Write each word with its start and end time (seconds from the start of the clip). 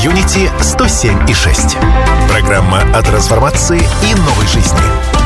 Community 0.00 0.48
107 0.60 1.28
и 1.28 1.34
6. 1.34 1.76
Программа 2.28 2.82
о 2.94 3.02
трансформации 3.02 3.80
и 3.80 4.14
новой 4.14 4.46
жизни. 4.46 5.17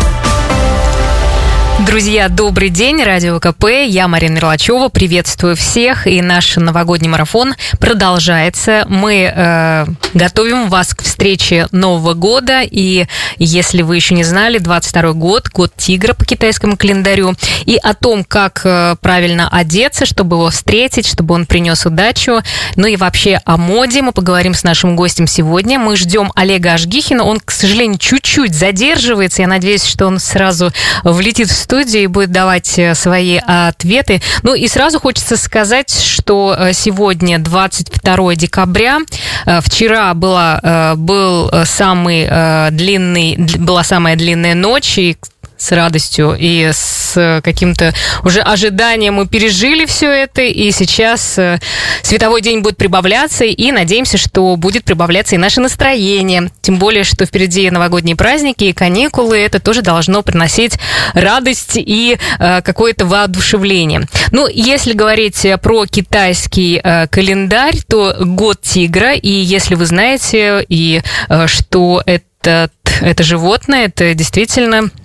Друзья, 1.81 2.29
добрый 2.29 2.69
день, 2.69 3.03
Радио 3.03 3.41
КП, 3.41 3.65
я 3.87 4.07
Марина 4.07 4.35
Мерлачева, 4.35 4.89
приветствую 4.89 5.57
всех, 5.57 6.07
и 6.07 6.23
наш 6.23 6.57
новогодний 6.57 7.09
марафон 7.09 7.55
продолжается. 7.81 8.85
Мы 8.89 9.33
э, 9.35 9.87
готовим 10.15 10.69
вас 10.69 10.95
к 10.95 11.03
встрече 11.03 11.67
Нового 11.73 12.15
года, 12.15 12.61
и 12.63 13.07
если 13.39 13.83
вы 13.83 13.97
еще 13.97 14.15
не 14.15 14.23
знали, 14.23 14.59
22 14.59 15.13
год, 15.15 15.49
год 15.49 15.73
тигра 15.77 16.15
по 16.15 16.25
китайскому 16.25 16.77
календарю, 16.77 17.35
и 17.65 17.77
о 17.83 17.95
том, 17.95 18.23
как 18.23 18.61
э, 18.65 18.95
правильно 19.01 19.49
одеться, 19.49 20.07
чтобы 20.07 20.37
его 20.37 20.51
встретить, 20.51 21.07
чтобы 21.09 21.35
он 21.35 21.47
принес 21.47 21.85
удачу, 21.85 22.43
ну 22.77 22.87
и 22.87 22.97
вообще 22.97 23.41
о 23.45 23.57
моде. 23.57 24.03
Мы 24.03 24.13
поговорим 24.13 24.55
с 24.55 24.63
нашим 24.63 24.95
гостем 24.95 25.27
сегодня. 25.27 25.79
Мы 25.79 25.97
ждем 25.97 26.31
Олега 26.37 26.75
Ажгихина, 26.75 27.25
он, 27.25 27.41
к 27.41 27.51
сожалению, 27.51 27.99
чуть-чуть 27.99 28.55
задерживается, 28.55 29.43
я 29.43 29.49
надеюсь, 29.49 29.85
что 29.85 30.07
он 30.07 30.21
сразу 30.21 30.71
влетит 31.03 31.49
в 31.49 31.62
студии 31.63 32.07
будет 32.07 32.31
давать 32.31 32.79
э, 32.79 32.95
свои 32.95 33.39
ответы. 33.39 34.21
Ну 34.43 34.55
и 34.55 34.69
сразу 34.69 35.01
хочется 35.01 35.37
сказать, 35.37 35.91
что 35.93 36.55
э, 36.59 36.73
сегодня 36.73 37.39
22 37.39 38.35
декабря, 38.37 38.99
э, 39.47 39.61
вчера 39.61 40.15
была, 40.15 40.95
был 40.97 41.51
самый 41.65 42.27
длинный, 42.71 43.37
была 43.59 43.83
самая 43.83 44.17
длинная 44.17 44.55
ночь, 44.55 44.99
и 44.99 45.17
с 45.63 45.71
радостью 45.73 46.37
и 46.39 46.71
с 46.73 47.41
каким-то 47.45 47.95
уже 48.25 48.41
ожиданием 48.41 49.15
мы 49.15 49.29
пережили 49.29 49.85
все 49.87 50.11
это, 50.11 50.43
и 50.43 50.71
сейчас 50.73 51.39
э, 51.39 51.61
световой 52.03 52.43
день 52.43 52.61
будет 52.61 52.77
прибавляться, 52.77 53.45
и 53.45 53.71
надеемся, 53.71 54.19
что 54.19 54.57
будет 54.57 54.85
прибавляться 54.85 55.37
и 55.37 55.39
наше 55.39 55.61
настроение. 55.61 56.51
Тем 56.63 56.79
более, 56.79 57.05
что 57.05 57.27
впереди 57.27 57.71
новогодние 57.71 58.17
праздники 58.17 58.65
и 58.65 58.73
каникулы, 58.73 59.39
это 59.39 59.61
тоже 59.61 59.83
должно 59.83 60.23
приносить 60.23 60.79
радость 61.15 61.77
и 61.77 62.19
э, 62.39 62.63
какое-то 62.63 63.07
воодушевление. 63.07 64.09
Ну, 64.33 64.49
если 64.49 64.95
говорить 64.95 65.47
про 65.63 65.87
китайский 65.87 66.81
э, 66.83 67.07
календарь, 67.07 67.77
то 67.89 68.17
год 68.21 68.61
тигра, 68.63 69.15
и 69.15 69.31
если 69.31 69.77
вы 69.77 69.87
знаете, 69.87 70.65
и 70.69 71.03
что 71.47 72.03
это 72.05 72.71
это 73.01 73.23
животное, 73.23 73.87
это 73.87 74.15
действительно 74.15 74.91
Э, 74.91 75.02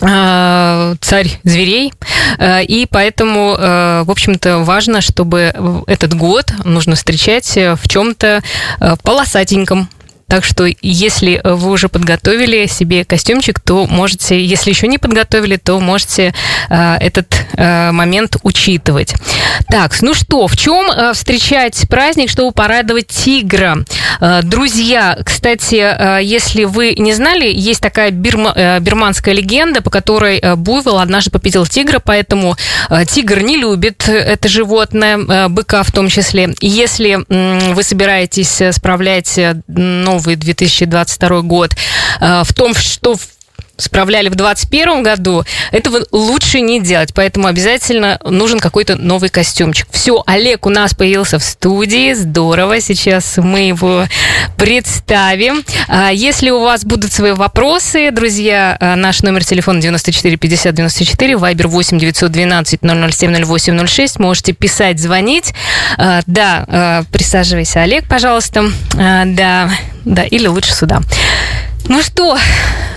царь 0.00 1.38
зверей, 1.44 1.92
э, 2.38 2.64
и 2.64 2.86
поэтому, 2.86 3.54
э, 3.58 4.02
в 4.04 4.10
общем-то, 4.10 4.58
важно, 4.58 5.00
чтобы 5.00 5.52
этот 5.86 6.14
год 6.14 6.52
нужно 6.64 6.94
встречать 6.94 7.54
в 7.54 7.88
чем-то 7.88 8.42
полосатеньком, 9.02 9.88
так 10.30 10.44
что, 10.44 10.64
если 10.80 11.40
вы 11.42 11.72
уже 11.72 11.88
подготовили 11.88 12.66
себе 12.66 13.04
костюмчик, 13.04 13.58
то 13.58 13.86
можете, 13.86 14.42
если 14.42 14.70
еще 14.70 14.86
не 14.86 14.96
подготовили, 14.96 15.56
то 15.56 15.80
можете 15.80 16.32
э, 16.68 16.96
этот 17.00 17.34
э, 17.56 17.90
момент 17.90 18.36
учитывать. 18.44 19.14
Так, 19.68 20.00
ну 20.02 20.14
что, 20.14 20.46
в 20.46 20.56
чем 20.56 20.88
э, 20.88 21.12
встречать 21.14 21.84
праздник, 21.88 22.30
чтобы 22.30 22.52
порадовать 22.52 23.08
тигра? 23.08 23.84
Э, 24.20 24.42
друзья, 24.44 25.18
кстати, 25.24 25.74
э, 25.74 26.22
если 26.22 26.62
вы 26.62 26.94
не 26.96 27.12
знали, 27.12 27.50
есть 27.52 27.80
такая 27.80 28.12
бирма, 28.12 28.52
э, 28.54 28.78
бирманская 28.78 29.34
легенда, 29.34 29.82
по 29.82 29.90
которой 29.90 30.38
э, 30.38 30.54
Буйвол 30.54 30.98
однажды 30.98 31.32
победил 31.32 31.66
тигра, 31.66 31.98
поэтому 31.98 32.56
э, 32.88 33.04
тигр 33.04 33.40
не 33.40 33.56
любит 33.56 34.08
это 34.08 34.48
животное, 34.48 35.18
э, 35.18 35.48
быка 35.48 35.82
в 35.82 35.90
том 35.90 36.08
числе. 36.08 36.54
Если 36.60 37.18
э, 37.18 37.72
вы 37.74 37.82
собираетесь 37.82 38.62
справлять 38.76 39.40
ну, 39.66 40.19
новый 40.20 40.36
2022 40.36 41.40
год. 41.42 41.74
Э, 42.20 42.42
в 42.44 42.52
том, 42.52 42.74
что 42.74 43.16
справляли 43.80 44.28
в 44.28 44.34
2021 44.34 45.02
году, 45.02 45.44
этого 45.72 46.04
лучше 46.12 46.60
не 46.60 46.80
делать. 46.80 47.12
Поэтому 47.14 47.46
обязательно 47.46 48.18
нужен 48.24 48.58
какой-то 48.58 48.96
новый 48.96 49.28
костюмчик. 49.30 49.86
Все, 49.90 50.22
Олег 50.26 50.66
у 50.66 50.70
нас 50.70 50.94
появился 50.94 51.38
в 51.38 51.44
студии. 51.44 52.12
Здорово. 52.14 52.80
Сейчас 52.80 53.36
мы 53.38 53.60
его 53.60 54.04
представим. 54.56 55.64
А 55.88 56.10
если 56.10 56.50
у 56.50 56.60
вас 56.60 56.84
будут 56.84 57.12
свои 57.12 57.32
вопросы, 57.32 58.10
друзья, 58.10 58.76
а, 58.80 58.96
наш 58.96 59.22
номер 59.22 59.44
телефона 59.44 59.80
94 59.80 60.36
50 60.36 60.74
94, 60.74 61.36
вайбер 61.36 61.68
8 61.68 61.98
912 61.98 62.80
007 62.82 63.44
08 63.44 63.86
06. 63.86 64.18
Можете 64.18 64.52
писать, 64.52 64.98
звонить. 64.98 65.54
А, 65.96 66.20
да, 66.26 67.04
присаживайся, 67.12 67.82
Олег, 67.82 68.08
пожалуйста. 68.08 68.64
Да, 68.94 69.70
да, 70.04 70.24
или 70.24 70.46
лучше 70.46 70.74
сюда. 70.74 71.00
Ну 71.90 72.00
что, 72.02 72.38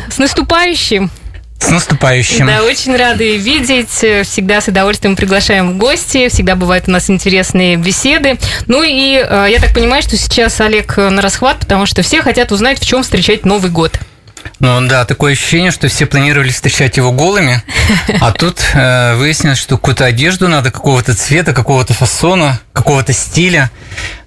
с 0.08 0.20
наступающим! 0.20 1.10
С 1.58 1.68
наступающим. 1.72 2.46
Да, 2.46 2.62
очень 2.62 2.96
рады 2.96 3.38
видеть. 3.38 3.90
Всегда 3.90 4.62
с 4.62 4.68
удовольствием 4.68 5.16
приглашаем 5.16 5.72
в 5.72 5.78
гости. 5.80 6.30
Всегда 6.30 6.56
бывают 6.56 6.88
у 6.88 6.92
нас 6.92 7.10
интересные 7.10 7.76
беседы. 7.76 8.38
Ну 8.68 8.84
и 8.84 9.16
э, 9.16 9.48
я 9.50 9.60
так 9.60 9.74
понимаю, 9.74 10.04
что 10.04 10.16
сейчас 10.16 10.62
Олег 10.62 10.96
на 10.98 11.24
расхват, 11.24 11.58
потому 11.58 11.88
что 11.88 12.04
все 12.04 12.22
хотят 12.22 12.52
узнать, 12.52 12.80
в 12.80 12.86
чем 12.86 13.02
встречать 13.02 13.46
Новый 13.46 13.72
год. 13.72 13.98
Ну 14.60 14.88
да, 14.88 15.06
такое 15.06 15.34
ощущение, 15.34 15.72
что 15.72 15.88
все 15.88 16.06
планировали 16.06 16.50
встречать 16.50 16.98
его 16.98 17.12
голыми, 17.12 17.62
а 18.22 18.32
тут 18.32 18.60
э, 18.74 19.16
выяснилось, 19.16 19.58
что 19.58 19.78
какую-то 19.78 20.06
одежду 20.06 20.48
надо 20.48 20.72
какого-то 20.72 21.16
цвета, 21.16 21.54
какого-то 21.54 21.94
фасона, 21.94 22.60
какого-то 22.72 23.14
стиля. 23.14 23.72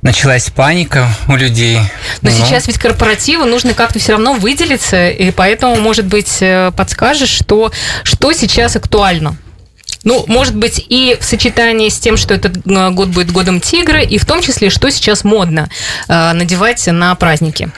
Началась 0.02 0.50
паника 0.50 1.08
у 1.28 1.36
людей. 1.36 1.80
Но, 2.22 2.30
Но 2.30 2.30
сейчас 2.30 2.66
ведь 2.66 2.78
корпоративы 2.78 3.46
нужно 3.46 3.74
как-то 3.74 3.98
все 3.98 4.12
равно 4.12 4.34
выделиться, 4.34 5.08
и 5.08 5.30
поэтому, 5.30 5.76
может 5.76 6.06
быть, 6.06 6.38
э, 6.40 6.70
подскажешь, 6.76 7.30
что, 7.30 7.72
что 8.04 8.32
сейчас 8.32 8.76
актуально? 8.76 9.36
Ну, 10.04 10.24
может 10.28 10.54
быть, 10.54 10.84
и 10.88 11.16
в 11.20 11.24
сочетании 11.24 11.88
с 11.88 11.98
тем, 11.98 12.16
что 12.16 12.32
этот 12.34 12.58
э, 12.64 12.90
год 12.90 13.08
будет 13.08 13.32
годом 13.32 13.60
тигра, 13.60 14.02
и 14.02 14.18
в 14.18 14.24
том 14.24 14.40
числе, 14.40 14.70
что 14.70 14.88
сейчас 14.90 15.24
модно 15.24 15.68
э, 16.08 16.32
надевать 16.32 16.86
на 16.86 17.14
праздники. 17.16 17.70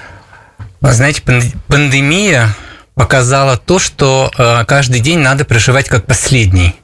Вы 0.81 0.93
знаете, 0.93 1.23
пандемия 1.67 2.55
показала 2.95 3.57
то, 3.57 3.79
что 3.79 4.31
э, 4.37 4.65
каждый 4.65 5.01
день 5.01 5.19
надо 5.19 5.45
проживать 5.45 5.89
как 5.89 6.07
последний. 6.07 6.75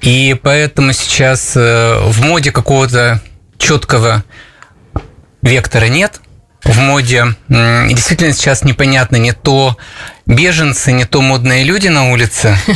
И 0.00 0.34
поэтому 0.42 0.92
сейчас 0.92 1.52
э, 1.56 1.98
в 2.00 2.22
моде 2.22 2.52
какого-то 2.52 3.20
четкого 3.58 4.24
вектора 5.42 5.86
нет. 5.86 6.20
В 6.64 6.78
моде 6.78 7.34
действительно 7.48 8.32
сейчас 8.32 8.62
непонятно 8.62 9.16
не 9.16 9.32
то, 9.32 9.76
беженцы, 10.34 10.92
не 10.92 11.04
то 11.04 11.20
модные 11.20 11.64
люди 11.64 11.88
на 11.88 12.10
улице. 12.10 12.56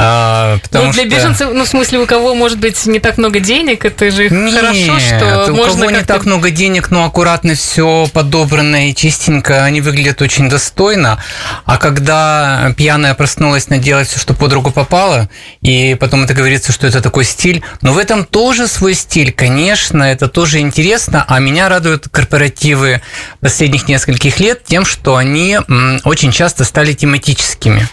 А, 0.00 0.58
ну, 0.70 0.92
для 0.92 0.92
что... 0.92 1.04
беженцев, 1.06 1.50
ну, 1.52 1.64
в 1.64 1.68
смысле, 1.68 1.98
у 2.00 2.06
кого, 2.06 2.34
может 2.34 2.58
быть, 2.58 2.86
не 2.86 3.00
так 3.00 3.18
много 3.18 3.40
денег, 3.40 3.84
это 3.84 4.10
же 4.12 4.28
Нет, 4.28 4.54
хорошо, 4.54 5.00
что 5.00 5.46
у 5.50 5.56
можно 5.56 5.86
кого 5.86 5.90
не 5.98 6.04
так 6.04 6.24
много 6.24 6.50
денег, 6.50 6.90
но 6.90 7.04
аккуратно 7.04 7.54
все 7.54 8.06
подобрано 8.12 8.90
и 8.90 8.94
чистенько, 8.94 9.64
они 9.64 9.80
выглядят 9.80 10.22
очень 10.22 10.48
достойно. 10.48 11.20
А 11.64 11.78
когда 11.78 12.72
пьяная 12.76 13.14
проснулась, 13.14 13.70
надела 13.70 14.04
все, 14.04 14.20
что 14.20 14.34
под 14.34 14.52
руку 14.52 14.70
попало, 14.70 15.28
и 15.62 15.96
потом 15.98 16.24
это 16.24 16.34
говорится, 16.34 16.70
что 16.70 16.86
это 16.86 17.00
такой 17.00 17.24
стиль, 17.24 17.62
но 17.80 17.92
в 17.92 17.98
этом 17.98 18.24
тоже 18.24 18.68
свой 18.68 18.94
стиль, 18.94 19.32
конечно, 19.32 20.04
это 20.04 20.28
тоже 20.28 20.60
интересно, 20.60 21.24
а 21.26 21.40
меня 21.40 21.68
радуют 21.68 22.08
корпоративы 22.08 23.02
последних 23.40 23.88
нескольких 23.88 24.38
лет 24.38 24.64
тем, 24.64 24.84
что 24.84 25.16
они 25.16 25.58
очень 26.04 26.30
часто 26.30 26.64
стали 26.78 26.92
тематическими. 26.92 27.88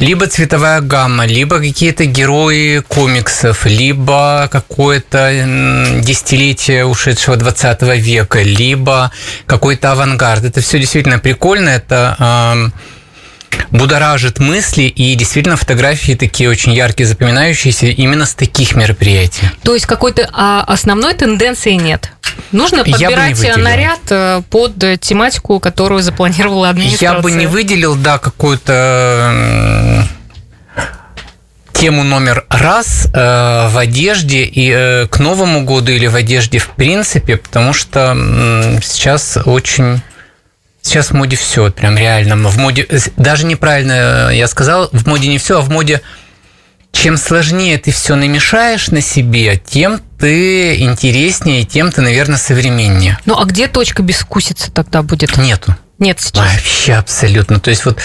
Либо 0.00 0.26
цветовая 0.26 0.80
гамма, 0.80 1.26
либо 1.26 1.60
какие-то 1.60 2.06
герои 2.06 2.80
комиксов, 2.88 3.66
либо 3.66 4.48
какое-то 4.50 5.30
десятилетие 6.02 6.86
ушедшего 6.86 7.36
20 7.36 7.82
века, 7.82 8.42
либо 8.42 9.12
какой-то 9.46 9.92
авангард. 9.92 10.44
Это 10.44 10.60
все 10.60 10.80
действительно 10.80 11.20
прикольно, 11.20 11.68
это 11.68 12.16
э, 12.18 12.70
будоражит 13.70 14.38
мысли, 14.38 14.84
и 14.84 15.14
действительно 15.14 15.56
фотографии 15.56 16.12
такие 16.14 16.48
очень 16.48 16.72
яркие, 16.72 17.06
запоминающиеся 17.06 17.86
именно 17.86 18.26
с 18.26 18.34
таких 18.34 18.76
мероприятий. 18.76 19.50
То 19.62 19.74
есть 19.74 19.86
какой-то 19.86 20.28
а, 20.32 20.64
основной 20.66 21.14
тенденции 21.14 21.72
нет? 21.72 22.10
Нужно 22.52 22.84
подбирать 22.84 23.40
наряд 23.56 24.00
э, 24.10 24.42
под 24.50 24.76
тематику, 25.00 25.58
которую 25.58 26.02
запланировала 26.02 26.68
администрация. 26.68 27.16
Я 27.16 27.20
бы 27.20 27.32
не 27.32 27.46
выделил, 27.46 27.94
да, 27.96 28.18
какую-то 28.18 30.06
тему 31.72 32.04
номер 32.04 32.44
раз 32.48 33.06
э, 33.12 33.68
в 33.68 33.76
одежде 33.76 34.44
и 34.44 34.70
э, 34.70 35.06
к 35.08 35.18
Новому 35.18 35.64
году 35.64 35.92
или 35.92 36.06
в 36.06 36.14
одежде 36.14 36.58
в 36.58 36.68
принципе, 36.70 37.36
потому 37.36 37.72
что 37.72 38.14
э, 38.16 38.78
сейчас 38.82 39.38
очень 39.44 40.00
сейчас 40.86 41.10
в 41.10 41.14
моде 41.14 41.36
все, 41.36 41.70
прям 41.70 41.96
реально. 41.96 42.36
В 42.48 42.56
моде 42.58 42.86
даже 43.16 43.44
неправильно 43.46 44.30
я 44.32 44.46
сказал, 44.46 44.88
в 44.92 45.06
моде 45.06 45.28
не 45.28 45.38
все, 45.38 45.58
а 45.58 45.60
в 45.60 45.70
моде 45.70 46.00
чем 46.92 47.18
сложнее 47.18 47.76
ты 47.78 47.90
все 47.92 48.14
намешаешь 48.14 48.88
на 48.88 49.02
себе, 49.02 49.60
тем 49.64 50.00
ты 50.18 50.76
интереснее, 50.80 51.64
тем 51.64 51.92
ты, 51.92 52.00
наверное, 52.00 52.38
современнее. 52.38 53.18
Ну, 53.26 53.38
а 53.38 53.44
где 53.44 53.68
точка 53.68 54.02
безвкусицы 54.02 54.72
тогда 54.72 55.02
будет? 55.02 55.36
Нету. 55.36 55.76
Нет 55.98 56.20
сейчас. 56.20 56.44
Вообще 56.44 56.92
абсолютно. 56.94 57.58
То 57.58 57.70
есть 57.70 57.86
вот 57.86 57.98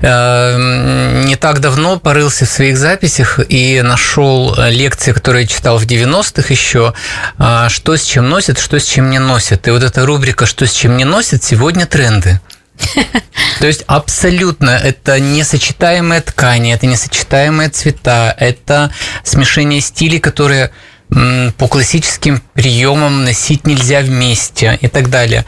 э, 0.00 1.22
не 1.24 1.34
так 1.34 1.58
давно 1.58 1.98
порылся 1.98 2.46
в 2.46 2.48
своих 2.48 2.78
записях 2.78 3.40
и 3.48 3.82
нашел 3.82 4.54
лекции, 4.68 5.12
которые 5.12 5.42
я 5.42 5.48
читал 5.48 5.78
в 5.78 5.84
90-х 5.84 6.46
еще, 6.48 6.94
э, 7.38 7.66
что 7.70 7.96
с 7.96 8.04
чем 8.04 8.28
носят, 8.28 8.60
что 8.60 8.78
с 8.78 8.84
чем 8.84 9.10
не 9.10 9.18
носят. 9.18 9.66
И 9.66 9.72
вот 9.72 9.82
эта 9.82 10.06
рубрика 10.06 10.46
«Что 10.46 10.66
с 10.66 10.72
чем 10.72 10.96
не 10.96 11.04
носят» 11.04 11.42
сегодня 11.42 11.86
тренды. 11.86 12.40
То 13.58 13.66
есть 13.66 13.82
абсолютно 13.88 14.70
это 14.70 15.18
несочетаемые 15.18 16.20
ткани, 16.20 16.72
это 16.72 16.86
несочетаемые 16.86 17.68
цвета, 17.68 18.34
это 18.38 18.92
смешение 19.24 19.80
стилей, 19.80 20.20
которые 20.20 20.70
по 21.58 21.68
классическим 21.68 22.42
приемам 22.54 23.24
носить 23.24 23.66
нельзя 23.66 24.00
вместе 24.00 24.78
и 24.80 24.88
так 24.88 25.10
далее. 25.10 25.44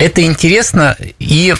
Это 0.00 0.22
интересно 0.22 0.96
и 1.18 1.54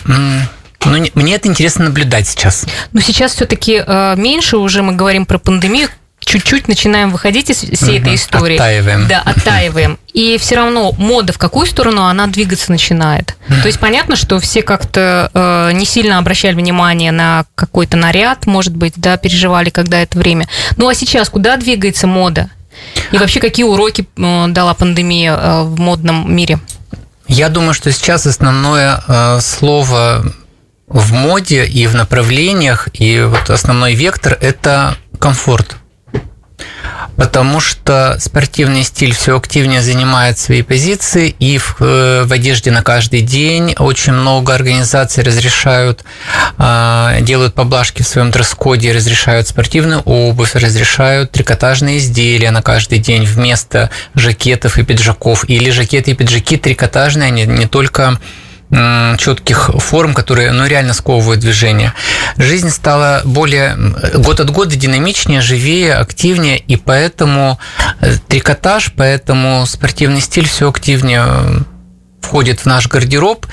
ну, 0.86 1.06
мне 1.14 1.34
это 1.34 1.46
интересно 1.46 1.84
наблюдать 1.84 2.26
сейчас. 2.26 2.64
Но 2.92 3.00
сейчас 3.00 3.34
все-таки 3.34 3.82
э, 3.86 4.14
меньше 4.16 4.56
уже 4.56 4.82
мы 4.82 4.94
говорим 4.94 5.26
про 5.26 5.38
пандемию, 5.38 5.88
чуть-чуть 6.20 6.68
начинаем 6.68 7.10
выходить 7.10 7.50
из 7.50 7.58
всей 7.58 7.98
угу, 7.98 8.02
этой 8.02 8.14
истории. 8.14 8.54
Оттаиваем. 8.54 9.06
Да, 9.08 9.20
оттаиваем. 9.20 9.98
И 10.12 10.38
все 10.38 10.56
равно 10.56 10.92
мода 10.92 11.32
в 11.32 11.38
какую 11.38 11.66
сторону 11.66 12.04
она 12.04 12.26
двигаться 12.28 12.70
начинает. 12.70 13.36
То 13.48 13.66
есть 13.66 13.78
понятно, 13.78 14.16
что 14.16 14.38
все 14.40 14.62
как-то 14.62 15.30
э, 15.34 15.72
не 15.72 15.84
сильно 15.84 16.18
обращали 16.18 16.54
внимание 16.54 17.12
на 17.12 17.44
какой-то 17.54 17.96
наряд, 17.96 18.46
может 18.46 18.74
быть, 18.74 18.94
да, 18.96 19.16
переживали, 19.16 19.70
когда 19.70 20.00
это 20.00 20.18
время. 20.18 20.48
Ну 20.76 20.88
а 20.88 20.94
сейчас 20.94 21.28
куда 21.28 21.56
двигается 21.56 22.06
мода? 22.06 22.50
И 23.12 23.18
вообще 23.18 23.40
какие 23.40 23.64
уроки 23.64 24.06
э, 24.16 24.46
дала 24.48 24.74
пандемия 24.74 25.36
э, 25.36 25.62
в 25.64 25.78
модном 25.78 26.34
мире? 26.34 26.58
Я 27.32 27.48
думаю, 27.48 27.74
что 27.74 27.92
сейчас 27.92 28.26
основное 28.26 29.00
э, 29.06 29.38
слово 29.40 30.24
в 30.88 31.12
моде 31.12 31.64
и 31.64 31.86
в 31.86 31.94
направлениях, 31.94 32.88
и 32.92 33.22
вот 33.22 33.48
основной 33.50 33.94
вектор– 33.94 34.36
это 34.40 34.96
комфорт 35.20 35.76
потому 37.20 37.60
что 37.60 38.16
спортивный 38.18 38.82
стиль 38.82 39.12
все 39.12 39.36
активнее 39.36 39.82
занимает 39.82 40.38
свои 40.38 40.62
позиции, 40.62 41.28
и 41.38 41.58
в, 41.58 41.76
э, 41.78 42.24
в 42.24 42.32
одежде 42.32 42.70
на 42.70 42.82
каждый 42.82 43.20
день 43.20 43.74
очень 43.78 44.14
много 44.14 44.54
организаций 44.54 45.22
разрешают, 45.22 46.02
а, 46.56 47.20
делают 47.20 47.52
поблажки 47.52 48.00
в 48.00 48.06
своем 48.06 48.30
дресс-коде, 48.30 48.92
разрешают 48.92 49.48
спортивную 49.48 50.00
обувь, 50.06 50.54
разрешают 50.54 51.30
трикотажные 51.30 51.98
изделия 51.98 52.52
на 52.52 52.62
каждый 52.62 53.00
день 53.00 53.26
вместо 53.26 53.90
жакетов 54.14 54.78
и 54.78 54.82
пиджаков, 54.82 55.44
или 55.46 55.68
жакеты 55.68 56.12
и 56.12 56.14
пиджаки 56.14 56.56
трикотажные, 56.56 57.26
они 57.26 57.44
не 57.44 57.66
только 57.66 58.18
четких 58.70 59.70
форм, 59.78 60.14
которые 60.14 60.52
ну, 60.52 60.64
реально 60.66 60.94
сковывают 60.94 61.40
движение. 61.40 61.92
Жизнь 62.36 62.70
стала 62.70 63.22
более 63.24 63.76
год 64.14 64.38
от 64.38 64.50
года 64.50 64.76
динамичнее, 64.76 65.40
живее, 65.40 65.94
активнее, 65.94 66.58
и 66.58 66.76
поэтому 66.76 67.58
э, 68.00 68.16
трикотаж, 68.28 68.92
поэтому 68.96 69.66
спортивный 69.66 70.20
стиль 70.20 70.46
все 70.46 70.68
активнее 70.68 71.64
входит 72.20 72.60
в 72.60 72.66
наш 72.66 72.86
гардероб 72.86 73.46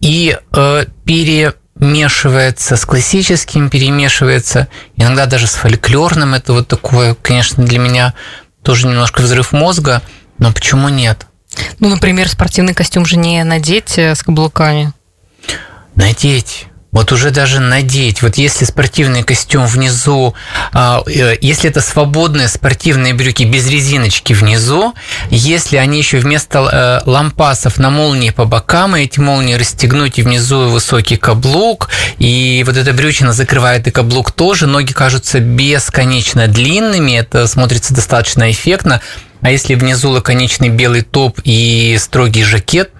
и 0.00 0.38
э, 0.56 0.84
перемешивается 1.04 2.76
с 2.76 2.86
классическим, 2.86 3.68
перемешивается 3.68 4.68
иногда 4.96 5.26
даже 5.26 5.48
с 5.48 5.54
фольклорным. 5.54 6.34
Это 6.34 6.54
вот 6.54 6.66
такое, 6.66 7.14
конечно, 7.14 7.62
для 7.62 7.78
меня 7.78 8.14
тоже 8.62 8.86
немножко 8.86 9.20
взрыв 9.20 9.52
мозга, 9.52 10.00
но 10.38 10.50
почему 10.50 10.88
нет? 10.88 11.26
Ну, 11.78 11.88
например, 11.88 12.28
спортивный 12.28 12.74
костюм 12.74 13.04
жене 13.04 13.44
надеть 13.44 13.98
э, 13.98 14.14
с 14.14 14.22
каблуками. 14.22 14.92
Надеть. 15.94 16.66
Вот 16.92 17.12
уже 17.12 17.30
даже 17.30 17.60
надеть. 17.60 18.20
Вот 18.20 18.36
если 18.36 18.64
спортивный 18.64 19.22
костюм 19.22 19.66
внизу, 19.66 20.34
а, 20.72 21.02
э, 21.06 21.36
если 21.40 21.70
это 21.70 21.80
свободные 21.80 22.48
спортивные 22.48 23.14
брюки 23.14 23.44
без 23.44 23.68
резиночки 23.68 24.32
внизу, 24.32 24.94
если 25.30 25.76
они 25.76 25.98
еще 25.98 26.18
вместо 26.18 27.02
э, 27.04 27.08
лампасов 27.08 27.78
на 27.78 27.90
молнии 27.90 28.30
по 28.30 28.44
бокам, 28.44 28.96
и 28.96 29.02
эти 29.02 29.20
молнии 29.20 29.54
расстегнуть 29.54 30.18
и 30.18 30.22
внизу 30.22 30.68
высокий 30.68 31.16
каблук, 31.16 31.90
и 32.18 32.64
вот 32.66 32.76
эта 32.76 32.92
брючина 32.92 33.32
закрывает 33.32 33.86
и 33.86 33.92
каблук 33.92 34.32
тоже, 34.32 34.66
ноги 34.66 34.92
кажутся 34.92 35.38
бесконечно 35.38 36.48
длинными, 36.48 37.12
это 37.12 37.46
смотрится 37.46 37.94
достаточно 37.94 38.50
эффектно. 38.50 39.00
А 39.42 39.50
если 39.50 39.74
внизу 39.76 40.10
лаконичный 40.10 40.68
белый 40.68 41.02
топ 41.02 41.40
и 41.44 41.96
строгий 42.00 42.42
жакет, 42.42 42.90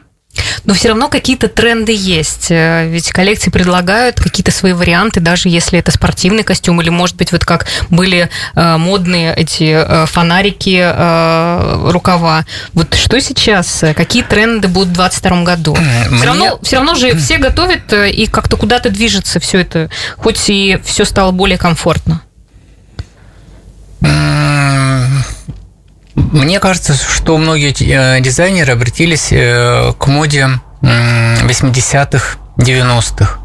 но 0.64 0.75
все 0.75 0.88
равно 0.88 1.08
какие-то 1.08 1.48
тренды 1.48 1.92
есть. 1.96 2.50
Э, 2.50 2.88
ведь 2.88 3.10
коллекции 3.10 3.50
предлагают 3.50 4.20
какие-то 4.20 4.50
свои 4.50 4.72
варианты, 4.72 5.20
даже 5.20 5.48
если 5.48 5.78
это 5.78 5.90
спортивный 5.90 6.42
костюм, 6.42 6.81
или, 6.81 6.90
может 6.90 7.16
быть, 7.16 7.32
вот 7.32 7.44
как 7.44 7.66
были 7.88 8.28
э, 8.54 8.76
модные 8.76 9.34
эти 9.34 9.72
э, 9.72 10.06
фонарики, 10.06 10.81
рукава. 11.90 12.44
Вот 12.72 12.94
что 12.94 13.20
сейчас? 13.20 13.84
Какие 13.96 14.22
тренды 14.22 14.69
будут 14.69 14.90
в 14.90 14.94
2022 14.94 15.42
году? 15.42 15.76
Мне... 15.76 16.16
Все, 16.16 16.26
равно, 16.26 16.58
все 16.62 16.76
равно 16.76 16.94
же 16.94 17.16
все 17.16 17.38
готовят 17.38 17.92
и 17.92 18.26
как-то 18.26 18.56
куда-то 18.56 18.90
движется 18.90 19.40
все 19.40 19.60
это, 19.60 19.90
хоть 20.16 20.48
и 20.48 20.78
все 20.84 21.04
стало 21.04 21.31
более 21.31 21.58
комфортно. 21.58 22.22
Мне 26.32 26.61
кажется, 26.61 26.94
что 26.94 27.37
многие 27.38 27.72
э, 27.72 28.20
дизайнеры 28.20 28.72
обратились 28.72 29.28
э, 29.31 29.93
к 29.99 30.06
моде 30.06 30.49
80-х, 30.82 32.38
90-х. 32.56 33.38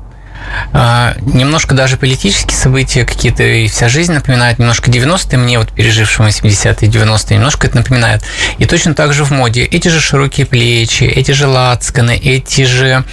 А, 0.74 1.16
немножко 1.22 1.74
даже 1.74 1.98
политические 1.98 2.56
события 2.56 3.06
какие-то, 3.06 3.44
и 3.44 3.68
вся 3.68 3.90
жизнь 3.90 4.14
напоминает 4.14 4.60
немножко 4.60 4.92
90-е, 4.92 5.38
мне 5.38 5.58
вот 5.58 5.72
пережившим 5.72 6.28
80-е, 6.28 6.90
90-е, 6.90 7.38
немножко 7.38 7.68
это 7.68 7.78
напоминает. 7.78 8.24
И 8.58 8.66
точно 8.66 8.94
так 8.94 9.14
же 9.14 9.24
в 9.24 9.32
моде. 9.32 9.64
Эти 9.64 9.88
же 9.88 10.00
широкие 10.00 10.46
плечи, 10.46 11.04
эти 11.04 11.32
же 11.32 11.48
лацканы, 11.48 12.16
эти 12.16 12.66
же 12.66 13.04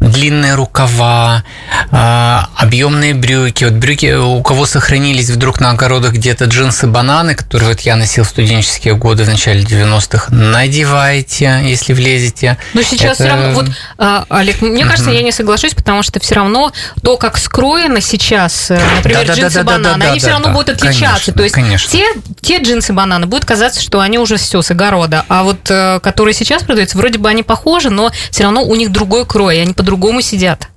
длинные 0.00 0.54
рукава, 0.54 1.44
а, 1.92 2.48
объемные 2.56 3.14
брюки. 3.14 3.64
Вот 3.64 3.74
брюки, 3.74 4.14
у 4.14 4.42
кого 4.42 4.66
сохранились 4.66 5.28
вдруг 5.28 5.60
на 5.60 5.70
огородах 5.70 6.14
где-то 6.14 6.46
джинсы-бананы, 6.46 7.34
которые 7.34 7.70
вот 7.70 7.80
я 7.80 7.96
носил 7.96 8.24
в 8.24 8.28
студенческие 8.28 8.96
годы 8.96 9.24
в 9.24 9.28
начале 9.28 9.62
90-х, 9.62 10.34
надевайте, 10.34 11.60
если 11.64 11.92
влезете. 11.92 12.56
Но 12.72 12.82
сейчас 12.82 13.20
Это... 13.20 13.24
все 13.24 13.28
равно, 13.28 13.52
вот, 13.52 13.66
а, 13.98 14.24
Олег, 14.30 14.62
мне 14.62 14.86
кажется, 14.86 15.10
я 15.10 15.22
не 15.22 15.32
соглашусь, 15.32 15.74
потому 15.74 16.02
что 16.02 16.18
все 16.20 16.34
равно 16.34 16.72
то, 17.02 17.16
как 17.16 17.36
скроено 17.36 18.00
сейчас, 18.00 18.70
э, 18.70 18.80
например, 18.96 19.26
да, 19.26 19.34
да, 19.34 19.78
да, 19.78 19.96
да, 19.96 20.06
они 20.10 20.18
все 20.18 20.30
равно 20.30 20.52
будут 20.52 20.70
отличаться. 20.70 21.32
Конечно, 21.32 21.32
то 21.34 21.42
есть 21.42 21.54
конечно. 21.54 21.90
те, 21.90 22.06
те 22.40 22.58
джинсы-бананы 22.62 23.26
будут 23.26 23.44
казаться, 23.44 23.82
что 23.82 24.00
они 24.00 24.18
уже 24.18 24.36
все 24.36 24.62
с 24.62 24.70
огорода, 24.70 25.24
а 25.28 25.42
вот 25.42 25.70
э, 25.70 26.00
которые 26.00 26.34
сейчас 26.34 26.62
продаются, 26.62 26.96
вроде 26.96 27.18
бы 27.18 27.28
они 27.28 27.42
похожи, 27.42 27.90
но 27.90 28.10
все 28.30 28.44
равно 28.44 28.62
у 28.64 28.74
них 28.76 28.90
другой 28.90 29.26
крой, 29.26 29.60
они 29.60 29.74
по 29.74 29.82
по-другому 29.90 30.22
сидят. 30.22 30.68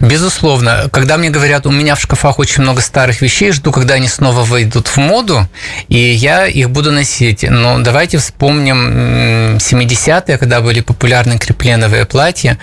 Безусловно. 0.00 0.88
Когда 0.90 1.18
мне 1.18 1.28
говорят, 1.28 1.66
у 1.66 1.70
меня 1.70 1.94
в 1.94 2.00
шкафах 2.00 2.38
очень 2.38 2.62
много 2.62 2.80
старых 2.80 3.20
вещей, 3.20 3.52
жду, 3.52 3.70
когда 3.70 3.94
они 3.94 4.08
снова 4.08 4.44
выйдут 4.44 4.88
в 4.88 4.96
моду, 4.96 5.46
и 5.88 5.98
я 5.98 6.46
их 6.46 6.70
буду 6.70 6.90
носить. 6.90 7.44
Но 7.46 7.78
давайте 7.80 8.16
вспомним 8.16 9.58
70-е, 9.58 10.38
когда 10.38 10.62
были 10.62 10.80
популярны 10.80 11.38
крепленовые 11.38 12.06
платья. 12.06 12.58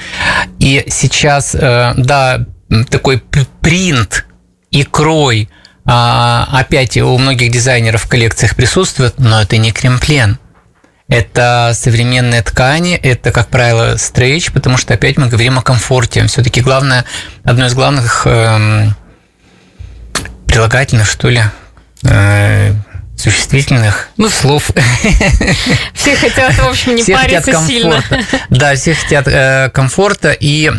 И 0.57 0.83
сейчас, 0.89 1.53
э, 1.53 1.93
да, 1.95 2.43
такой 2.89 3.19
принт 3.61 4.25
и 4.71 4.83
крой 4.83 5.47
а, 5.85 6.47
опять 6.51 6.97
у 6.97 7.15
многих 7.19 7.51
дизайнеров 7.51 8.01
в 8.01 8.09
коллекциях 8.09 8.55
присутствует, 8.55 9.19
но 9.19 9.43
это 9.43 9.57
не 9.57 9.71
кремплен. 9.71 10.39
Это 11.09 11.71
современные 11.73 12.41
ткани, 12.41 12.95
это, 12.95 13.31
как 13.31 13.47
правило, 13.47 13.95
стрейч, 13.97 14.51
потому 14.51 14.75
что 14.77 14.93
опять 14.93 15.17
мы 15.17 15.27
говорим 15.27 15.57
о 15.57 15.61
комфорте. 15.61 16.25
Все-таки 16.27 16.59
главное, 16.59 17.05
одно 17.45 17.67
из 17.67 17.73
главных 17.73 18.27
эм, 18.27 18.93
прилагательных, 20.47 21.09
что 21.09 21.29
ли, 21.29 21.43
э, 22.03 22.73
существительных 23.15 24.09
ну, 24.17 24.29
слов. 24.29 24.69
Все 25.93 26.15
хотят, 26.17 26.53
в 26.53 26.67
общем, 26.67 26.95
не 26.95 27.03
все 27.03 27.15
париться 27.15 27.65
сильно. 27.65 28.03
Да, 28.49 28.75
все 28.75 28.93
хотят 28.93 29.27
э, 29.27 29.69
комфорта. 29.73 30.31
И 30.31 30.69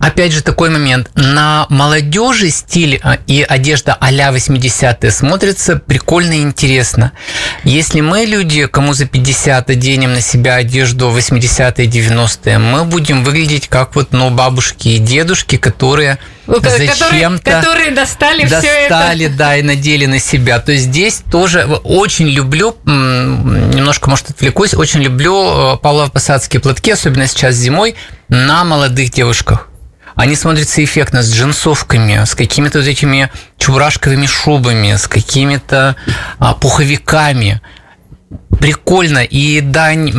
Опять 0.00 0.32
же, 0.32 0.42
такой 0.42 0.70
момент. 0.70 1.10
На 1.14 1.66
молодежи 1.68 2.48
стиль 2.48 2.98
а, 3.02 3.18
и 3.26 3.42
одежда 3.42 3.94
а-ля 4.00 4.30
80-е 4.30 5.10
смотрится 5.10 5.76
прикольно 5.76 6.32
и 6.32 6.40
интересно. 6.40 7.12
Если 7.64 8.00
мы 8.00 8.24
люди, 8.24 8.66
кому 8.66 8.94
за 8.94 9.04
50 9.04 9.68
оденем 9.68 10.14
на 10.14 10.22
себя 10.22 10.54
одежду 10.54 11.10
80-е, 11.10 11.86
90-е, 11.86 12.58
мы 12.58 12.84
будем 12.84 13.24
выглядеть 13.24 13.68
как 13.68 13.94
вот 13.94 14.12
ну, 14.12 14.30
бабушки 14.30 14.88
и 14.88 14.98
дедушки, 14.98 15.56
которые 15.56 16.18
зачем-то 16.46 17.50
которые 17.60 17.90
достали, 17.90 18.42
достали 18.48 18.60
все 18.60 19.26
это. 19.26 19.36
да, 19.36 19.56
и 19.56 19.62
надели 19.62 20.06
на 20.06 20.18
себя. 20.18 20.60
То 20.60 20.72
есть 20.72 20.86
здесь 20.86 21.22
тоже 21.30 21.64
очень 21.84 22.28
люблю, 22.28 22.74
немножко, 22.86 24.08
может, 24.08 24.30
отвлекусь, 24.30 24.72
очень 24.74 25.00
люблю 25.00 25.34
э, 25.34 25.76
павлово-посадские 25.82 26.60
платки, 26.60 26.90
особенно 26.90 27.26
сейчас 27.26 27.54
зимой, 27.54 27.94
на 28.28 28.64
молодых 28.64 29.10
девушках. 29.10 29.69
Они 30.20 30.36
смотрятся 30.36 30.84
эффектно 30.84 31.22
с 31.22 31.32
джинсовками, 31.32 32.26
с 32.26 32.34
какими-то 32.34 32.80
вот 32.80 32.86
этими 32.86 33.30
чурашковыми 33.56 34.26
шубами, 34.26 34.96
с 34.96 35.08
какими-то 35.08 35.96
а, 36.38 36.52
пуховиками 36.52 37.62
прикольно 38.60 39.24
и 39.24 39.62
дань 39.62 40.12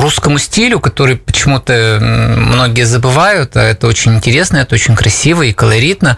русскому 0.00 0.38
стилю, 0.38 0.80
который 0.80 1.14
почему-то 1.14 1.98
многие 2.00 2.82
забывают, 2.82 3.56
а 3.56 3.62
это 3.62 3.86
очень 3.86 4.16
интересно, 4.16 4.56
это 4.56 4.74
очень 4.74 4.96
красиво 4.96 5.42
и 5.42 5.52
колоритно. 5.52 6.16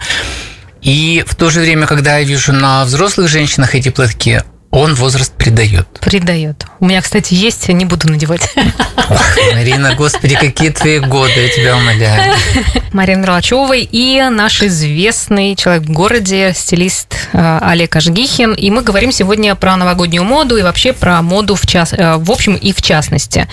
И 0.81 1.23
в 1.27 1.35
то 1.35 1.51
же 1.51 1.59
время, 1.59 1.85
когда 1.85 2.17
я 2.17 2.23
вижу 2.23 2.53
на 2.53 2.85
взрослых 2.85 3.27
женщинах 3.27 3.75
эти 3.75 3.89
платки, 3.89 4.41
он 4.73 4.95
возраст 4.95 5.31
придает. 5.31 5.87
Придает. 6.01 6.65
У 6.79 6.85
меня, 6.85 6.99
кстати, 7.01 7.35
есть, 7.35 7.69
не 7.69 7.85
буду 7.85 8.09
надевать. 8.09 8.41
Ох, 9.09 9.37
Марина, 9.53 9.93
господи, 9.93 10.35
какие 10.35 10.69
твои 10.69 10.97
годы, 10.97 11.31
я 11.31 11.49
тебя 11.49 11.77
умоляю. 11.77 12.33
Марина 12.91 13.21
Мерлачева 13.21 13.75
и 13.75 14.21
наш 14.31 14.63
известный 14.63 15.55
человек 15.55 15.83
в 15.83 15.91
городе, 15.91 16.53
стилист 16.55 17.15
э, 17.33 17.59
Олег 17.61 17.95
Ажгихин. 17.95 18.53
И 18.53 18.71
мы 18.71 18.81
говорим 18.81 19.11
сегодня 19.11 19.53
про 19.53 19.75
новогоднюю 19.77 20.23
моду 20.23 20.57
и 20.57 20.63
вообще 20.63 20.91
про 20.91 21.21
моду 21.21 21.53
в, 21.53 21.67
час, 21.67 21.93
э, 21.93 22.17
в 22.17 22.31
общем 22.31 22.55
и 22.55 22.73
в 22.73 22.81
частности. 22.81 23.47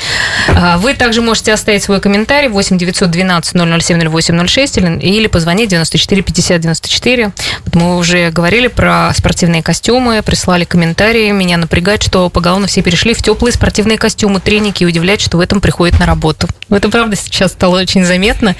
Э, 0.49 0.79
вы 0.79 0.95
также 0.95 1.21
можете 1.21 1.53
оставить 1.53 1.83
свой 1.83 2.00
комментарий 2.00 2.49
8 2.49 2.79
912 2.79 3.83
007 3.83 4.09
0806 4.09 4.79
или, 4.79 4.99
или 5.00 5.27
позвонить 5.27 5.69
94 5.69 6.23
50 6.23 6.61
94. 6.62 7.33
Мы 7.75 7.99
уже 7.99 8.31
говорили 8.31 8.69
про 8.69 9.12
спортивные 9.15 9.62
костюмы, 9.62 10.23
прислали 10.23 10.65
комментарий 10.65 11.10
комментарии. 11.11 11.31
Меня 11.31 11.57
напрягает, 11.57 12.02
что 12.02 12.29
поголовно 12.31 12.67
все 12.67 12.83
перешли 12.83 13.14
в 13.14 13.23
теплые 13.23 13.52
спортивные 13.52 13.99
костюмы, 13.99 14.40
треники 14.40 14.83
и 14.83 14.87
удивляет, 14.87 15.21
что 15.21 15.38
в 15.38 15.40
этом 15.40 15.61
приходит 15.61 15.99
на 15.99 16.07
работу. 16.07 16.49
Это 16.69 16.88
правда 16.88 17.17
сейчас 17.17 17.52
стало 17.52 17.81
очень 17.81 18.05
заметно, 18.05 18.55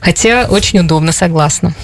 хотя 0.00 0.46
очень 0.48 0.80
удобно, 0.80 1.12
согласна. 1.12 1.74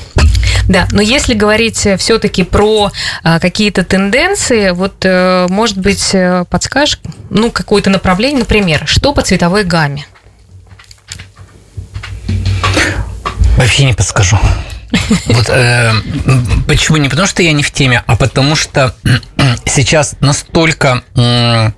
Да, 0.69 0.87
но 0.93 1.02
если 1.02 1.35
говорить 1.35 1.88
все-таки 1.99 2.45
про 2.45 2.93
а, 3.25 3.41
какие-то 3.41 3.85
тенденции, 3.85 4.71
вот, 4.71 4.95
а, 5.05 5.49
может 5.49 5.79
быть, 5.79 6.11
э, 6.14 6.45
подскажешь, 6.49 7.00
ну, 7.31 7.50
какое-то 7.50 7.91
направление, 7.91 8.41
например, 8.41 8.85
что 8.87 9.12
по 9.12 9.23
цветовой 9.23 9.64
гамме? 9.64 10.07
Вообще 13.57 13.85
не 13.85 13.95
подскажу. 13.95 14.38
Вот 15.27 15.49
э, 15.49 15.93
почему 16.67 16.99
не 16.99 17.09
потому, 17.09 17.27
что 17.27 17.43
я 17.43 17.53
не 17.53 17.63
в 17.63 17.71
теме, 17.71 18.03
а 18.07 18.17
потому 18.17 18.57
что 18.57 18.95
сейчас 19.67 20.17
настолько 20.21 21.03
э, 21.15 21.71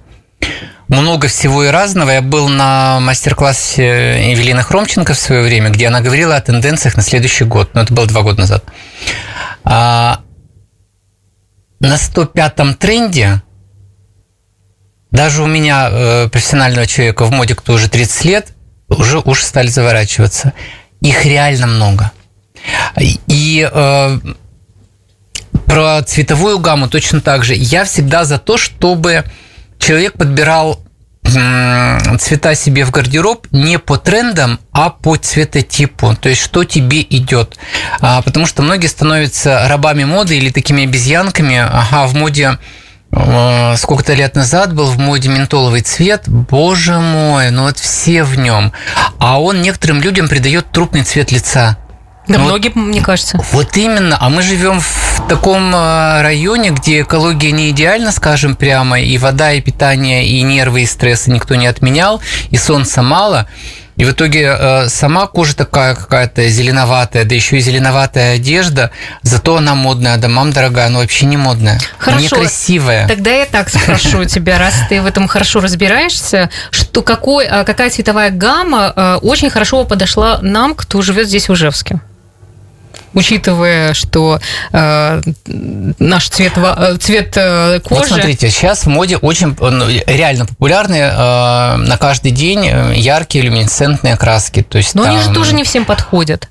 много 0.88 1.28
всего 1.28 1.64
и 1.64 1.68
разного. 1.68 2.11
Я 2.11 2.23
был 2.23 2.49
на 2.49 3.00
мастер-классе 3.00 4.30
Евелины 4.33 4.62
Хромченко 4.62 5.14
в 5.14 5.18
свое 5.18 5.42
время, 5.42 5.71
где 5.71 5.87
она 5.88 6.00
говорила 6.00 6.37
о 6.37 6.40
тенденциях 6.40 6.97
на 6.97 7.02
следующий 7.02 7.44
год. 7.44 7.71
Но 7.75 7.80
ну, 7.80 7.85
это 7.85 7.94
было 7.94 8.06
два 8.06 8.23
года 8.23 8.40
назад. 8.40 8.64
А, 9.64 10.21
на 11.80 11.94
105-м 11.94 12.75
тренде 12.75 13.42
даже 15.11 15.42
у 15.42 15.47
меня, 15.47 15.88
э, 15.90 16.28
профессионального 16.28 16.87
человека 16.87 17.25
в 17.25 17.30
моде, 17.30 17.54
кто 17.54 17.75
уже 17.75 17.88
30 17.88 18.25
лет, 18.25 18.49
уже 18.88 19.21
уши 19.21 19.44
стали 19.44 19.68
заворачиваться. 19.68 20.52
Их 21.00 21.25
реально 21.25 21.68
много– 21.68 22.11
и 23.26 23.68
э, 23.71 24.18
про 25.66 26.02
цветовую 26.02 26.59
гамму 26.59 26.88
точно 26.88 27.21
так 27.21 27.44
же. 27.44 27.54
Я 27.54 27.85
всегда 27.85 28.25
за 28.25 28.38
то, 28.38 28.56
чтобы 28.56 29.25
человек 29.78 30.14
подбирал 30.14 30.80
цвета 32.18 32.54
себе 32.54 32.85
в 32.85 32.90
гардероб 32.90 33.47
не 33.50 33.78
по 33.78 33.97
трендам, 33.97 34.61
а 34.73 34.90
по 34.90 35.16
цветотипу, 35.16 36.14
то 36.16 36.28
есть 36.28 36.40
что 36.40 36.64
тебе 36.64 37.00
идет. 37.02 37.56
А, 38.00 38.23
потому 38.23 38.47
что 38.47 38.62
многие 38.62 38.87
становятся 38.87 39.66
рабами 39.68 40.04
моды 40.04 40.37
или 40.37 40.50
такими 40.50 40.85
обезьянками. 40.85 41.56
Ага, 41.56 42.06
в 42.06 42.14
моде 42.14 42.59
э, 43.11 43.76
сколько-то 43.76 44.12
лет 44.14 44.37
назад 44.37 44.75
был 44.75 44.87
в 44.87 44.99
моде 44.99 45.28
ментоловый 45.30 45.80
цвет, 45.80 46.25
боже 46.26 46.99
мой, 46.99 47.50
ну 47.50 47.64
вот 47.64 47.78
все 47.78 48.23
в 48.23 48.38
нем. 48.38 48.73
А 49.18 49.40
он 49.40 49.62
некоторым 49.62 50.02
людям 50.02 50.28
придает 50.28 50.71
трупный 50.73 51.04
цвет 51.04 51.33
лица. 51.33 51.78
Да, 52.26 52.38
ну, 52.38 52.44
многие, 52.44 52.72
мне 52.74 53.02
кажется. 53.02 53.38
Вот 53.52 53.76
именно. 53.76 54.16
А 54.18 54.30
мы 54.30 54.42
живем 54.42 54.80
в 54.80 55.28
таком 55.28 55.74
э, 55.74 56.22
районе, 56.22 56.70
где 56.70 57.02
экология 57.02 57.52
не 57.52 57.70
идеальна, 57.70 58.12
скажем 58.12 58.56
прямо, 58.56 58.98
и 58.98 59.18
вода, 59.18 59.52
и 59.52 59.60
питание, 59.60 60.26
и 60.26 60.40
нервы, 60.42 60.82
и 60.82 60.86
стрессы 60.86 61.30
никто 61.30 61.54
не 61.54 61.66
отменял, 61.66 62.22
и 62.50 62.56
солнца 62.56 63.02
мало. 63.02 63.46
И 63.96 64.04
в 64.04 64.10
итоге 64.10 64.56
э, 64.58 64.88
сама 64.88 65.26
кожа 65.26 65.54
такая 65.54 65.94
какая-то 65.94 66.48
зеленоватая, 66.48 67.24
да 67.24 67.34
еще 67.34 67.58
и 67.58 67.60
зеленоватая 67.60 68.36
одежда, 68.36 68.90
зато 69.22 69.56
она 69.58 69.74
модная, 69.74 70.14
а 70.14 70.16
домам 70.16 70.50
дорогая, 70.50 70.86
она 70.86 70.98
вообще 70.98 71.26
не 71.26 71.36
модная, 71.36 71.78
хорошо, 71.98 72.24
некрасивая. 72.24 73.06
Тогда 73.06 73.30
я 73.30 73.44
так 73.44 73.68
спрошу 73.68 74.24
тебя, 74.24 74.58
раз 74.58 74.74
ты 74.88 75.00
в 75.00 75.06
этом 75.06 75.28
хорошо 75.28 75.60
разбираешься, 75.60 76.50
что 76.70 77.02
какой, 77.02 77.46
а 77.46 77.64
какая 77.64 77.90
цветовая 77.90 78.30
гамма 78.30 79.18
очень 79.22 79.50
хорошо 79.50 79.84
подошла 79.84 80.38
нам, 80.42 80.74
кто 80.74 81.00
живет 81.02 81.28
здесь 81.28 81.48
в 81.48 81.52
Ижевске? 81.52 82.00
Учитывая, 83.14 83.94
что 83.94 84.40
э, 84.73 85.23
наш 85.99 86.28
цвет, 86.28 86.52
э, 86.56 86.97
цвет 87.00 87.33
э, 87.37 87.80
кожи... 87.80 88.00
Вот 88.00 88.09
смотрите, 88.09 88.50
сейчас 88.50 88.85
в 88.85 88.88
моде 88.88 89.16
очень 89.16 89.56
ну, 89.59 89.88
реально 90.06 90.47
популярные 90.47 91.04
э, 91.04 91.76
на 91.76 91.97
каждый 91.99 92.33
день 92.33 92.66
э, 92.66 92.94
яркие 92.97 93.44
люминесцентные 93.44 94.16
краски. 94.16 94.62
То 94.62 94.78
есть, 94.78 94.94
Но 94.94 95.04
там... 95.04 95.14
они 95.14 95.23
же 95.23 95.33
тоже 95.33 95.54
не 95.54 95.64
всем 95.64 95.85
подходят. 95.85 96.49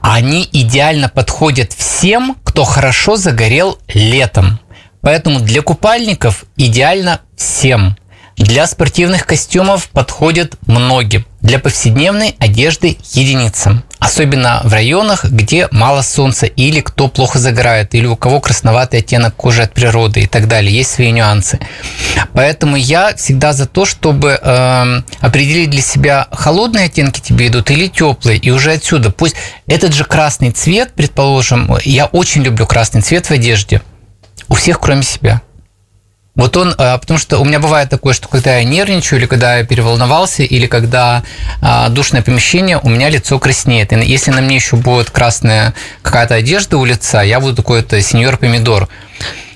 Они 0.00 0.48
идеально 0.52 1.08
подходят 1.08 1.72
всем, 1.72 2.36
кто 2.44 2.64
хорошо 2.64 3.16
загорел 3.16 3.78
летом. 3.88 4.60
Поэтому 5.00 5.40
для 5.40 5.62
купальников 5.62 6.44
идеально 6.56 7.20
всем. 7.36 7.96
Для 8.36 8.68
спортивных 8.68 9.26
костюмов 9.26 9.88
подходит 9.88 10.54
многим. 10.66 11.26
Для 11.40 11.58
повседневной 11.58 12.36
одежды 12.38 12.96
единицам. 13.12 13.82
Особенно 13.98 14.60
в 14.64 14.72
районах, 14.72 15.24
где 15.24 15.68
мало 15.72 16.02
солнца 16.02 16.46
или 16.46 16.80
кто 16.80 17.08
плохо 17.08 17.38
загорает, 17.38 17.94
или 17.94 18.06
у 18.06 18.14
кого 18.14 18.40
красноватый 18.40 19.00
оттенок 19.00 19.34
кожи 19.34 19.62
от 19.62 19.74
природы 19.74 20.20
и 20.20 20.26
так 20.26 20.46
далее. 20.46 20.74
Есть 20.74 20.92
свои 20.92 21.10
нюансы. 21.10 21.58
Поэтому 22.32 22.76
я 22.76 23.14
всегда 23.16 23.52
за 23.52 23.66
то, 23.66 23.84
чтобы 23.84 24.38
э, 24.40 25.02
определить 25.20 25.70
для 25.70 25.82
себя 25.82 26.28
холодные 26.30 26.86
оттенки 26.86 27.20
тебе 27.20 27.48
идут 27.48 27.70
или 27.70 27.88
теплые. 27.88 28.38
И 28.38 28.50
уже 28.50 28.72
отсюда 28.72 29.10
пусть 29.10 29.34
этот 29.66 29.92
же 29.92 30.04
красный 30.04 30.52
цвет, 30.52 30.92
предположим, 30.94 31.76
я 31.84 32.06
очень 32.06 32.42
люблю 32.42 32.66
красный 32.66 33.00
цвет 33.00 33.26
в 33.26 33.32
одежде. 33.32 33.82
У 34.48 34.54
всех, 34.54 34.80
кроме 34.80 35.02
себя. 35.02 35.42
Вот 36.38 36.56
он, 36.56 36.72
а, 36.78 36.96
потому 36.98 37.18
что 37.18 37.40
у 37.40 37.44
меня 37.44 37.58
бывает 37.58 37.90
такое, 37.90 38.14
что 38.14 38.28
когда 38.28 38.58
я 38.58 38.64
нервничаю, 38.64 39.18
или 39.18 39.26
когда 39.26 39.58
я 39.58 39.64
переволновался, 39.64 40.44
или 40.44 40.68
когда 40.68 41.24
а, 41.60 41.88
душное 41.88 42.22
помещение, 42.22 42.78
у 42.78 42.88
меня 42.88 43.08
лицо 43.08 43.40
краснеет. 43.40 43.92
И 43.92 43.96
если 44.04 44.30
на 44.30 44.40
мне 44.40 44.54
еще 44.54 44.76
будет 44.76 45.10
красная 45.10 45.74
какая-то 46.00 46.36
одежда 46.36 46.78
у 46.78 46.84
лица, 46.84 47.22
я 47.22 47.40
буду 47.40 47.56
такой-то 47.56 48.00
сеньор 48.00 48.36
помидор. 48.36 48.88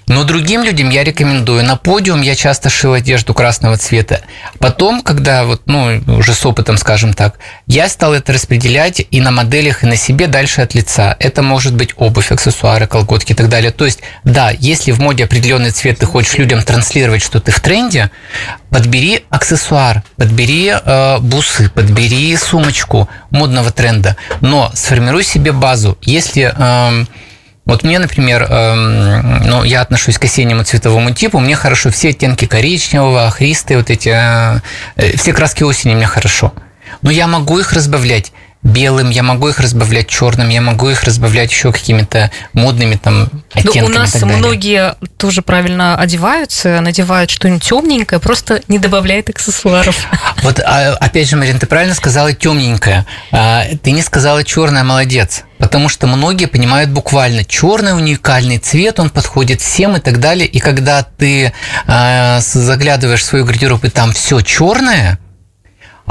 Но 0.06 0.24
другим 0.24 0.62
людям 0.62 0.90
я 0.90 1.04
рекомендую. 1.04 1.64
На 1.64 1.76
подиум 1.76 2.22
я 2.22 2.34
часто 2.34 2.70
шил 2.70 2.92
одежду 2.92 3.34
красного 3.34 3.76
цвета. 3.76 4.22
Потом, 4.58 5.02
когда 5.02 5.44
вот, 5.44 5.62
ну, 5.66 6.02
уже 6.06 6.34
с 6.34 6.44
опытом, 6.44 6.76
скажем 6.76 7.12
так, 7.12 7.38
я 7.66 7.88
стал 7.88 8.14
это 8.14 8.32
распределять 8.32 9.04
и 9.10 9.20
на 9.20 9.30
моделях, 9.30 9.84
и 9.84 9.86
на 9.86 9.96
себе 9.96 10.26
дальше 10.26 10.60
от 10.60 10.74
лица. 10.74 11.16
Это 11.18 11.42
может 11.42 11.74
быть 11.74 11.94
обувь, 11.96 12.32
аксессуары, 12.32 12.86
колготки 12.86 13.32
и 13.32 13.34
так 13.34 13.48
далее. 13.48 13.70
То 13.70 13.84
есть, 13.84 14.00
да, 14.24 14.50
если 14.50 14.92
в 14.92 15.00
моде 15.00 15.24
определенный 15.24 15.70
цвет 15.70 15.98
ты 15.98 16.06
хочешь 16.06 16.36
людям 16.38 16.62
транслировать, 16.62 17.22
что 17.22 17.40
ты 17.40 17.52
в 17.52 17.60
тренде, 17.60 18.10
подбери 18.70 19.24
аксессуар, 19.30 20.02
подбери 20.16 20.72
э, 20.72 21.18
бусы, 21.18 21.70
подбери 21.70 22.36
сумочку 22.36 23.08
модного 23.30 23.70
тренда, 23.70 24.16
но 24.40 24.70
сформируй 24.74 25.24
себе 25.24 25.52
базу. 25.52 25.96
Если 26.02 26.52
э, 26.54 27.04
вот 27.64 27.84
мне, 27.84 27.98
например, 27.98 28.42
эм, 28.42 29.42
ну, 29.44 29.62
я 29.62 29.82
отношусь 29.82 30.18
к 30.18 30.24
осеннему 30.24 30.64
цветовому 30.64 31.12
типу, 31.12 31.38
мне 31.38 31.54
хорошо 31.54 31.90
все 31.90 32.10
оттенки 32.10 32.46
коричневого, 32.46 33.26
охристые, 33.26 33.78
вот 33.78 33.90
эти, 33.90 34.08
э, 34.96 35.16
все 35.16 35.32
краски 35.32 35.62
осени 35.62 35.94
мне 35.94 36.06
хорошо. 36.06 36.52
Но 37.02 37.10
я 37.10 37.26
могу 37.26 37.58
их 37.58 37.72
разбавлять 37.72 38.32
белым, 38.62 39.10
я 39.10 39.22
могу 39.22 39.48
их 39.48 39.58
разбавлять 39.58 40.06
черным, 40.06 40.48
я 40.48 40.60
могу 40.60 40.88
их 40.88 41.02
разбавлять 41.02 41.50
еще 41.50 41.72
какими-то 41.72 42.30
модными 42.52 42.94
там 42.94 43.28
оттенками. 43.52 43.80
Ну, 43.80 43.86
у 43.86 43.98
нас 43.98 44.22
многие 44.22 44.94
тоже 45.16 45.42
правильно 45.42 45.96
одеваются, 45.96 46.80
надевают 46.80 47.30
что-нибудь 47.30 47.64
темненькое, 47.64 48.20
просто 48.20 48.62
не 48.68 48.78
добавляют 48.78 49.28
аксессуаров. 49.28 49.96
Вот, 50.42 50.58
а, 50.58 50.94
опять 50.94 51.28
же, 51.28 51.36
Марин, 51.36 51.60
ты 51.60 51.66
правильно 51.66 51.94
сказала 51.94 52.32
темненькое. 52.32 53.06
А, 53.30 53.64
ты 53.80 53.92
не 53.92 54.02
сказала 54.02 54.42
черное, 54.42 54.82
молодец. 54.82 55.44
Потому 55.58 55.88
что 55.88 56.08
многие 56.08 56.46
понимают 56.46 56.90
буквально 56.90 57.44
черный 57.44 57.96
уникальный 57.96 58.58
цвет, 58.58 58.98
он 58.98 59.10
подходит 59.10 59.60
всем 59.60 59.96
и 59.96 60.00
так 60.00 60.18
далее. 60.18 60.48
И 60.48 60.58
когда 60.58 61.04
ты 61.04 61.52
э, 61.86 62.40
заглядываешь 62.40 63.20
в 63.20 63.24
свою 63.24 63.44
гардероб 63.44 63.84
и 63.84 63.88
там 63.88 64.12
все 64.12 64.40
черное, 64.40 65.20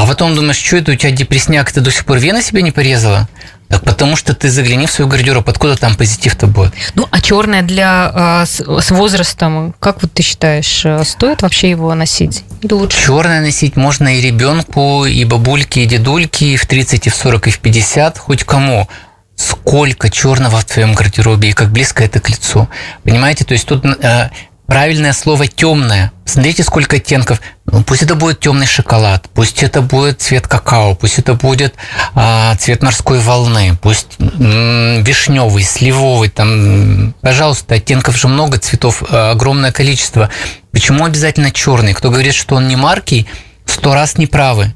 а 0.01 0.07
потом 0.07 0.35
думаешь, 0.35 0.57
что 0.57 0.77
это 0.77 0.93
у 0.93 0.95
тебя 0.95 1.11
депресняк, 1.11 1.71
ты 1.71 1.79
до 1.79 1.91
сих 1.91 2.05
пор 2.05 2.17
вены 2.17 2.41
себе 2.41 2.63
не 2.63 2.71
порезала? 2.71 3.29
Так 3.69 3.83
потому 3.83 4.15
что 4.15 4.33
ты 4.33 4.49
загляни 4.49 4.87
в 4.87 4.91
свою 4.91 5.07
гардероб, 5.07 5.47
откуда 5.47 5.77
там 5.77 5.95
позитив-то 5.95 6.47
будет. 6.47 6.73
Ну, 6.95 7.07
а 7.09 7.21
черное 7.21 7.61
для 7.61 8.43
э, 8.43 8.45
с, 8.45 8.59
с 8.59 8.91
возрастом, 8.91 9.73
как 9.79 10.01
вот 10.01 10.11
ты 10.11 10.23
считаешь, 10.23 10.81
э, 10.85 11.03
стоит 11.05 11.41
вообще 11.41 11.69
его 11.69 11.93
носить? 11.93 12.43
Или 12.61 12.73
лучше? 12.73 12.97
Черное 13.05 13.41
носить 13.41 13.77
можно 13.77 14.17
и 14.17 14.21
ребенку, 14.21 15.05
и 15.05 15.23
бабульке, 15.23 15.83
и 15.83 15.85
дедульке, 15.85 16.47
и 16.47 16.57
в 16.57 16.65
30, 16.65 17.07
и 17.07 17.09
в 17.09 17.15
40, 17.15 17.47
и 17.47 17.51
в 17.51 17.59
50, 17.59 18.17
хоть 18.17 18.43
кому 18.43 18.89
сколько 19.35 20.09
черного 20.09 20.57
в 20.57 20.65
твоем 20.65 20.93
гардеробе 20.93 21.49
и 21.49 21.53
как 21.53 21.71
близко 21.71 22.03
это 22.03 22.19
к 22.19 22.29
лицу. 22.29 22.67
Понимаете, 23.03 23.45
то 23.45 23.53
есть 23.53 23.67
тут 23.67 23.85
э, 23.85 24.29
правильное 24.71 25.11
слово 25.11 25.47
темное. 25.47 26.13
Смотрите, 26.23 26.63
сколько 26.63 26.95
оттенков. 26.95 27.41
Ну, 27.65 27.83
пусть 27.83 28.03
это 28.03 28.15
будет 28.15 28.39
темный 28.39 28.65
шоколад, 28.65 29.27
пусть 29.33 29.63
это 29.63 29.81
будет 29.81 30.21
цвет 30.21 30.47
какао, 30.47 30.95
пусть 30.95 31.19
это 31.19 31.33
будет 31.33 31.75
а, 32.15 32.55
цвет 32.55 32.81
морской 32.81 33.19
волны, 33.19 33.77
пусть 33.81 34.15
м- 34.17 35.03
вишневый, 35.03 35.63
сливовый, 35.63 36.29
там, 36.29 37.13
пожалуйста, 37.19 37.75
оттенков 37.75 38.15
же 38.15 38.29
много, 38.29 38.59
цветов 38.59 39.03
а, 39.09 39.31
огромное 39.31 39.73
количество. 39.73 40.29
Почему 40.71 41.03
обязательно 41.03 41.51
черный? 41.51 41.93
Кто 41.93 42.09
говорит, 42.09 42.33
что 42.33 42.55
он 42.55 42.69
не 42.69 42.77
маркий, 42.77 43.27
сто 43.65 43.93
раз 43.93 44.17
неправы 44.17 44.73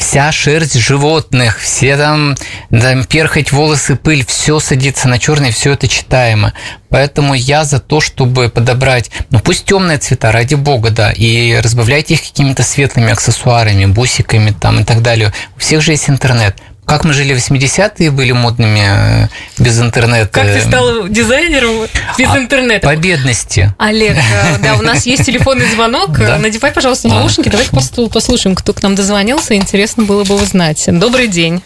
вся 0.00 0.32
шерсть 0.32 0.78
животных, 0.78 1.60
все 1.60 1.96
там, 1.96 2.34
там 2.70 3.04
перхоть, 3.04 3.52
волосы, 3.52 3.96
пыль, 3.96 4.24
все 4.26 4.58
садится 4.58 5.08
на 5.08 5.18
черный, 5.18 5.52
все 5.52 5.72
это 5.74 5.86
читаемо. 5.88 6.54
Поэтому 6.88 7.34
я 7.34 7.64
за 7.64 7.78
то, 7.78 8.00
чтобы 8.00 8.48
подобрать, 8.48 9.10
ну 9.30 9.38
пусть 9.38 9.66
темные 9.66 9.98
цвета, 9.98 10.32
ради 10.32 10.54
бога, 10.54 10.90
да, 10.90 11.12
и 11.12 11.60
разбавляйте 11.62 12.14
их 12.14 12.22
какими-то 12.22 12.62
светлыми 12.62 13.12
аксессуарами, 13.12 13.86
бусиками 13.86 14.52
там 14.58 14.80
и 14.80 14.84
так 14.84 15.02
далее. 15.02 15.32
У 15.56 15.60
всех 15.60 15.82
же 15.82 15.92
есть 15.92 16.08
интернет. 16.08 16.56
Как 16.90 17.04
мы 17.04 17.12
жили 17.12 17.34
в 17.34 17.36
80-е, 17.36 18.10
были 18.10 18.32
модными 18.32 18.80
э, 18.80 19.28
без 19.58 19.80
интернета. 19.80 20.26
Как 20.26 20.46
ты 20.46 20.60
стал 20.60 21.06
дизайнером 21.06 21.86
без 22.18 22.28
а, 22.28 22.36
интернета? 22.36 22.84
По 22.84 22.96
бедности. 22.96 23.72
Олег, 23.78 24.16
э, 24.16 24.58
да, 24.60 24.74
у 24.74 24.82
нас 24.82 25.06
есть 25.06 25.24
телефонный 25.24 25.66
звонок. 25.66 26.18
Да. 26.18 26.36
Надевай, 26.38 26.72
пожалуйста, 26.72 27.06
наушники. 27.06 27.48
Давайте 27.48 27.70
послушаем, 28.12 28.56
кто 28.56 28.72
к 28.72 28.82
нам 28.82 28.96
дозвонился. 28.96 29.54
Интересно 29.54 30.02
было 30.02 30.24
бы 30.24 30.34
узнать. 30.34 30.84
Добрый 30.88 31.28
день. 31.28 31.62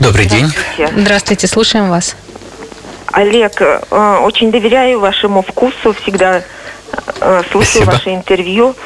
Добрый 0.00 0.26
день. 0.26 0.48
Здравствуйте, 0.48 1.00
Здравствуйте 1.00 1.46
слушаем 1.46 1.88
вас. 1.88 2.14
Олег, 3.12 3.62
э, 3.62 4.18
очень 4.22 4.50
доверяю 4.52 5.00
вашему 5.00 5.40
вкусу, 5.40 5.94
всегда 6.02 6.42
слушаю 7.50 7.84
Спасибо. 7.84 7.90
ваше 7.92 8.10
интервью. 8.10 8.76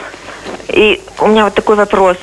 И 0.69 1.01
у 1.19 1.27
меня 1.27 1.43
вот 1.43 1.55
такой 1.57 1.75
вопрос. 1.75 2.19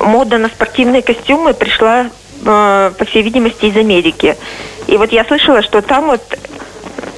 Мода 0.00 0.38
на 0.38 0.46
спортивные 0.46 1.02
костюмы 1.02 1.52
пришла 1.52 2.06
Э, 2.06 2.23
по 2.44 3.04
всей 3.06 3.22
видимости, 3.22 3.66
из 3.66 3.76
Америки. 3.76 4.36
И 4.86 4.96
вот 4.96 5.12
я 5.12 5.24
слышала, 5.24 5.62
что 5.62 5.80
там 5.80 6.06
вот 6.06 6.22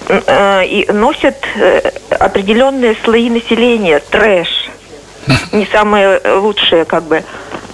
э, 0.09 0.67
и 0.67 0.91
носят 0.93 1.37
э, 1.57 1.91
определенные 2.11 2.97
слои 3.05 3.29
населения, 3.29 3.99
трэш. 3.99 4.49
Не 5.53 5.67
самые 5.67 6.21
лучшие, 6.39 6.85
как 6.85 7.05
бы. 7.05 7.25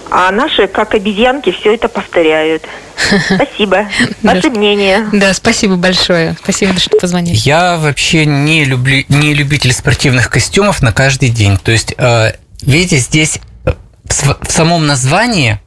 А 0.09 0.31
наши, 0.31 0.67
как 0.67 0.95
обезьянки, 0.95 1.51
все 1.51 1.75
это 1.75 1.87
повторяют. 1.87 2.63
Спасибо. 3.35 3.87
Ваше 4.23 4.49
мнение. 4.49 5.07
Да, 5.11 5.33
спасибо 5.33 5.75
большое. 5.75 6.35
Спасибо, 6.41 6.79
что 6.79 6.97
позвонили. 6.97 7.35
Я 7.35 7.77
вообще 7.77 8.25
не, 8.25 8.63
люблю, 8.65 9.03
не 9.09 9.33
любитель 9.33 9.73
спортивных 9.73 10.29
костюмов 10.29 10.81
на 10.81 10.91
каждый 10.91 11.29
день. 11.29 11.57
То 11.57 11.71
есть, 11.71 11.95
видите, 12.61 12.97
здесь 12.97 13.39
в 14.05 14.51
самом 14.51 14.85
названии 14.85 15.59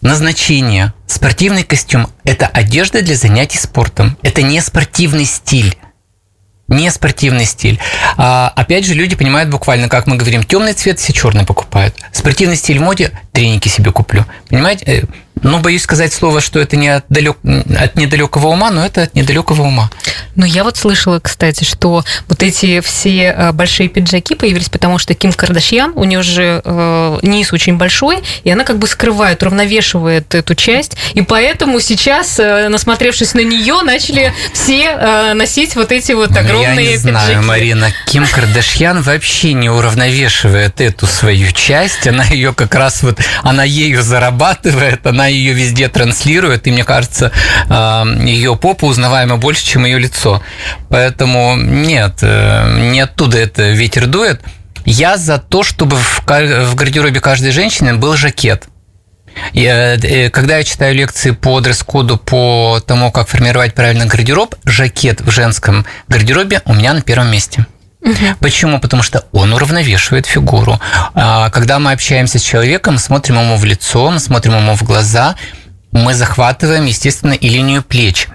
назначение. 0.00 0.92
Спортивный 1.06 1.64
костюм– 1.64 2.08
это 2.24 2.46
одежда 2.46 3.02
для 3.02 3.16
занятий 3.16 3.58
спортом. 3.58 4.16
Это 4.22 4.42
не 4.42 4.60
спортивный 4.60 5.24
стиль. 5.24 5.76
Не 6.68 6.90
спортивный 6.90 7.46
стиль. 7.46 7.80
А, 8.16 8.52
опять 8.54 8.86
же, 8.86 8.94
люди 8.94 9.16
понимают 9.16 9.50
буквально, 9.50 9.88
как 9.88 10.06
мы 10.06 10.16
говорим, 10.16 10.44
темный 10.44 10.72
цвет 10.72 11.00
все 11.00 11.12
черный 11.12 11.44
покупают. 11.44 11.96
Спортивный 12.12 12.56
стиль 12.56 12.78
в 12.78 12.82
моде– 12.82 13.10
треники 13.32 13.68
себе 13.68 13.90
куплю. 13.90 14.24
Понимаете? 14.48 15.04
Ну, 15.42 15.58
боюсь 15.58 15.82
сказать 15.82 16.12
слово, 16.12 16.40
что 16.40 16.58
это 16.58 16.76
не 16.76 16.88
от, 16.88 17.04
далек, 17.08 17.38
от 17.78 17.96
недалекого 17.96 18.48
ума, 18.48 18.70
но 18.70 18.84
это 18.84 19.02
от 19.02 19.14
недалекого 19.14 19.62
ума. 19.62 19.90
Но 20.36 20.44
я 20.44 20.64
вот 20.64 20.76
слышала, 20.76 21.18
кстати, 21.18 21.64
что 21.64 22.04
вот 22.28 22.42
эти 22.42 22.80
все 22.80 23.34
э, 23.36 23.52
большие 23.52 23.88
пиджаки 23.88 24.34
появились, 24.34 24.68
потому 24.68 24.98
что 24.98 25.14
Ким 25.14 25.32
Кардашьян, 25.32 25.92
у 25.94 26.04
нее 26.04 26.22
же 26.22 26.60
э, 26.64 27.18
низ 27.22 27.52
очень 27.52 27.76
большой, 27.76 28.22
и 28.44 28.50
она 28.50 28.64
как 28.64 28.78
бы 28.78 28.86
скрывает, 28.86 29.42
уравновешивает 29.42 30.34
эту 30.34 30.54
часть, 30.54 30.96
и 31.14 31.22
поэтому 31.22 31.80
сейчас, 31.80 32.38
э, 32.38 32.68
насмотревшись 32.68 33.34
на 33.34 33.40
нее, 33.40 33.82
начали 33.82 34.32
все 34.52 34.96
э, 34.98 35.32
носить 35.34 35.74
вот 35.74 35.90
эти 35.90 36.12
вот 36.12 36.36
огромные 36.36 36.74
ну, 36.74 36.80
я 36.80 36.90
не 36.90 36.96
знаю, 36.96 37.28
пиджаки. 37.28 37.46
Марина, 37.46 37.92
Ким 38.06 38.26
Кардашьян 38.26 39.02
вообще 39.02 39.54
не 39.54 39.70
уравновешивает 39.70 40.80
эту 40.80 41.06
свою 41.06 41.50
часть, 41.52 42.06
она 42.06 42.24
ее 42.24 42.52
как 42.52 42.74
раз 42.74 43.02
вот, 43.02 43.18
она 43.42 43.64
ею 43.64 44.02
зарабатывает, 44.02 45.06
она 45.06 45.29
ее 45.30 45.52
везде 45.52 45.88
транслирует, 45.88 46.66
и 46.66 46.70
мне 46.70 46.84
кажется, 46.84 47.32
ее 47.68 48.56
попа 48.56 48.84
узнаваема 48.84 49.36
больше, 49.36 49.64
чем 49.64 49.84
ее 49.84 49.98
лицо. 49.98 50.42
Поэтому 50.88 51.56
нет, 51.56 52.18
э, 52.22 52.90
не 52.90 53.00
оттуда 53.00 53.38
это 53.38 53.70
ветер 53.70 54.06
дует. 54.06 54.40
Я 54.84 55.16
за 55.16 55.38
то, 55.38 55.62
чтобы 55.62 55.96
в 55.96 56.74
гардеробе 56.74 57.20
каждой 57.20 57.52
женщины 57.52 57.94
был 57.94 58.16
жакет. 58.16 58.64
Я, 59.52 59.94
э, 59.94 60.30
когда 60.30 60.58
я 60.58 60.64
читаю 60.64 60.94
лекции 60.94 61.30
по 61.30 61.60
дресс-коду, 61.60 62.16
по 62.16 62.80
тому, 62.86 63.10
как 63.10 63.28
формировать 63.28 63.74
правильно 63.74 64.06
гардероб, 64.06 64.54
жакет 64.64 65.20
в 65.20 65.30
женском 65.30 65.86
гардеробе 66.08 66.62
у 66.64 66.74
меня 66.74 66.92
на 66.94 67.02
первом 67.02 67.30
месте. 67.30 67.66
Почему? 68.40 68.80
Потому 68.80 69.02
что 69.02 69.24
он 69.32 69.52
уравновешивает 69.52 70.26
фигуру. 70.26 70.80
А, 71.14 71.50
когда 71.50 71.78
мы 71.78 71.92
общаемся 71.92 72.38
с 72.38 72.42
человеком, 72.42 72.98
смотрим 72.98 73.38
ему 73.38 73.56
в 73.56 73.64
лицо, 73.64 74.18
смотрим 74.18 74.56
ему 74.56 74.74
в 74.74 74.82
глаза, 74.82 75.36
мы 75.92 76.14
захватываем, 76.14 76.86
естественно, 76.86 77.32
и 77.32 77.48
линию 77.48 77.82
плеч. 77.82 78.28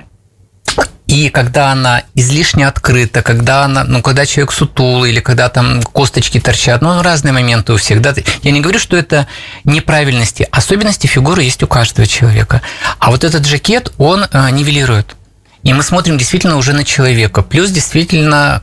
И 1.08 1.30
когда 1.30 1.72
она 1.72 2.04
излишне 2.16 2.68
открыта, 2.68 3.22
когда 3.22 3.64
она, 3.64 3.84
ну, 3.84 4.02
когда 4.02 4.26
человек 4.26 4.52
сутулый 4.52 5.12
или 5.12 5.20
когда 5.20 5.50
там 5.50 5.84
косточки 5.84 6.40
торчат, 6.40 6.82
ну, 6.82 7.02
разные 7.02 7.32
моменты 7.32 7.74
у 7.74 7.78
всех. 7.78 8.02
Да? 8.02 8.14
Я 8.42 8.52
не 8.52 8.60
говорю, 8.60 8.80
что 8.80 8.98
это 8.98 9.28
неправильности. 9.64 10.48
Особенности 10.52 11.06
фигуры 11.06 11.44
есть 11.44 11.62
у 11.62 11.68
каждого 11.68 12.08
человека. 12.08 12.62
А 12.98 13.12
вот 13.12 13.24
этот 13.24 13.46
жакет, 13.46 13.94
он 13.98 14.24
э, 14.24 14.50
нивелирует. 14.50 15.16
И 15.62 15.74
мы 15.74 15.84
смотрим 15.84 16.18
действительно 16.18 16.58
уже 16.58 16.74
на 16.74 16.84
человека. 16.84 17.44
Плюс 17.44 17.70
действительно 17.70 18.62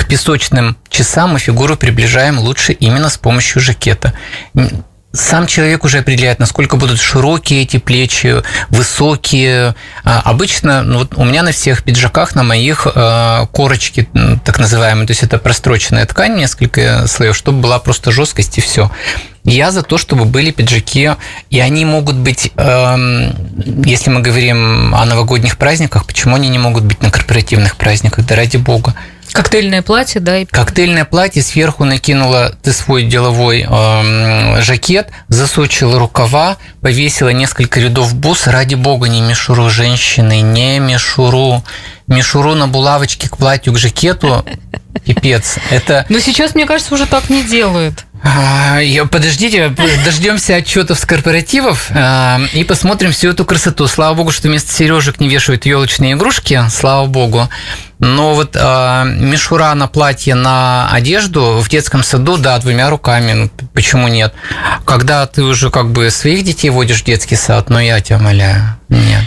к 0.00 0.06
песочным 0.06 0.76
часам 0.88 1.32
мы 1.32 1.38
фигуру 1.38 1.76
приближаем 1.76 2.38
лучше 2.38 2.72
именно 2.72 3.10
с 3.10 3.18
помощью 3.18 3.60
жакета. 3.60 4.14
Сам 5.12 5.48
человек 5.48 5.84
уже 5.84 5.98
определяет, 5.98 6.38
насколько 6.38 6.76
будут 6.76 7.00
широкие 7.00 7.62
эти 7.62 7.78
плечи, 7.78 8.42
высокие. 8.68 9.74
А, 10.04 10.20
обычно 10.20 10.82
ну, 10.82 10.98
вот 11.00 11.14
у 11.16 11.24
меня 11.24 11.42
на 11.42 11.50
всех 11.50 11.82
пиджаках, 11.82 12.36
на 12.36 12.44
моих 12.44 12.86
э, 12.86 13.46
корочки, 13.50 14.08
так 14.44 14.60
называемые, 14.60 15.08
то 15.08 15.10
есть 15.10 15.24
это 15.24 15.38
простроченная 15.38 16.06
ткань, 16.06 16.36
несколько 16.36 17.08
слоев, 17.08 17.36
чтобы 17.36 17.60
была 17.60 17.80
просто 17.80 18.12
жесткость 18.12 18.58
и 18.58 18.60
все. 18.60 18.88
Я 19.42 19.72
за 19.72 19.82
то, 19.82 19.98
чтобы 19.98 20.26
были 20.26 20.52
пиджаки, 20.52 21.10
и 21.50 21.58
они 21.58 21.84
могут 21.84 22.14
быть, 22.14 22.52
э, 22.56 23.32
если 23.84 24.10
мы 24.10 24.20
говорим 24.20 24.94
о 24.94 25.04
новогодних 25.04 25.58
праздниках, 25.58 26.06
почему 26.06 26.36
они 26.36 26.48
не 26.48 26.58
могут 26.58 26.84
быть 26.84 27.02
на 27.02 27.10
корпоративных 27.10 27.76
праздниках? 27.76 28.26
Да 28.26 28.36
ради 28.36 28.58
бога. 28.58 28.94
Коктейльное 29.32 29.82
платье, 29.82 30.20
да? 30.20 30.38
И... 30.38 30.44
Коктейльное 30.44 31.04
платье, 31.04 31.42
сверху 31.42 31.84
накинула 31.84 32.54
ты 32.62 32.72
свой 32.72 33.04
деловой 33.04 33.66
э, 33.68 34.62
жакет, 34.62 35.08
засучила 35.28 35.98
рукава, 35.98 36.56
повесила 36.80 37.30
несколько 37.30 37.80
рядов 37.80 38.14
бус. 38.14 38.46
Ради 38.46 38.74
бога, 38.74 39.08
не 39.08 39.20
мишуру 39.20 39.70
женщины, 39.70 40.40
не 40.40 40.78
мишуру. 40.78 41.62
Мишуру 42.06 42.54
на 42.54 42.66
булавочке 42.66 43.28
к 43.28 43.36
платью, 43.36 43.72
к 43.72 43.78
жакету, 43.78 44.44
пипец. 45.04 45.58
Это... 45.70 46.04
Но 46.08 46.18
сейчас, 46.18 46.54
мне 46.54 46.66
кажется, 46.66 46.94
уже 46.94 47.06
так 47.06 47.30
не 47.30 47.44
делают. 47.44 48.04
А, 48.22 48.80
подождите, 49.10 49.74
дождемся 50.04 50.56
отчетов 50.56 50.98
с 50.98 51.06
корпоративов 51.06 51.90
а, 51.94 52.40
и 52.52 52.64
посмотрим 52.64 53.12
всю 53.12 53.30
эту 53.30 53.44
красоту. 53.44 53.86
Слава 53.86 54.14
богу, 54.14 54.30
что 54.30 54.48
вместо 54.48 54.70
сережек 54.72 55.20
не 55.20 55.28
вешают 55.28 55.64
елочные 55.64 56.12
игрушки, 56.12 56.60
слава 56.70 57.06
богу. 57.06 57.48
Но 57.98 58.34
вот 58.34 58.56
э, 58.58 59.04
мишура 59.18 59.74
на 59.74 59.86
платье, 59.86 60.34
на 60.34 60.90
одежду 60.90 61.58
в 61.62 61.68
детском 61.68 62.02
саду, 62.02 62.38
да, 62.38 62.58
двумя 62.58 62.88
руками, 62.88 63.32
ну, 63.32 63.50
почему 63.74 64.08
нет? 64.08 64.32
Когда 64.86 65.26
ты 65.26 65.42
уже 65.42 65.70
как 65.70 65.90
бы 65.90 66.10
своих 66.10 66.42
детей 66.42 66.70
водишь 66.70 67.02
в 67.02 67.04
детский 67.04 67.36
сад, 67.36 67.68
ну 67.68 67.78
я 67.78 68.00
тебя 68.00 68.16
умоляю, 68.16 68.78
нет. 68.88 69.24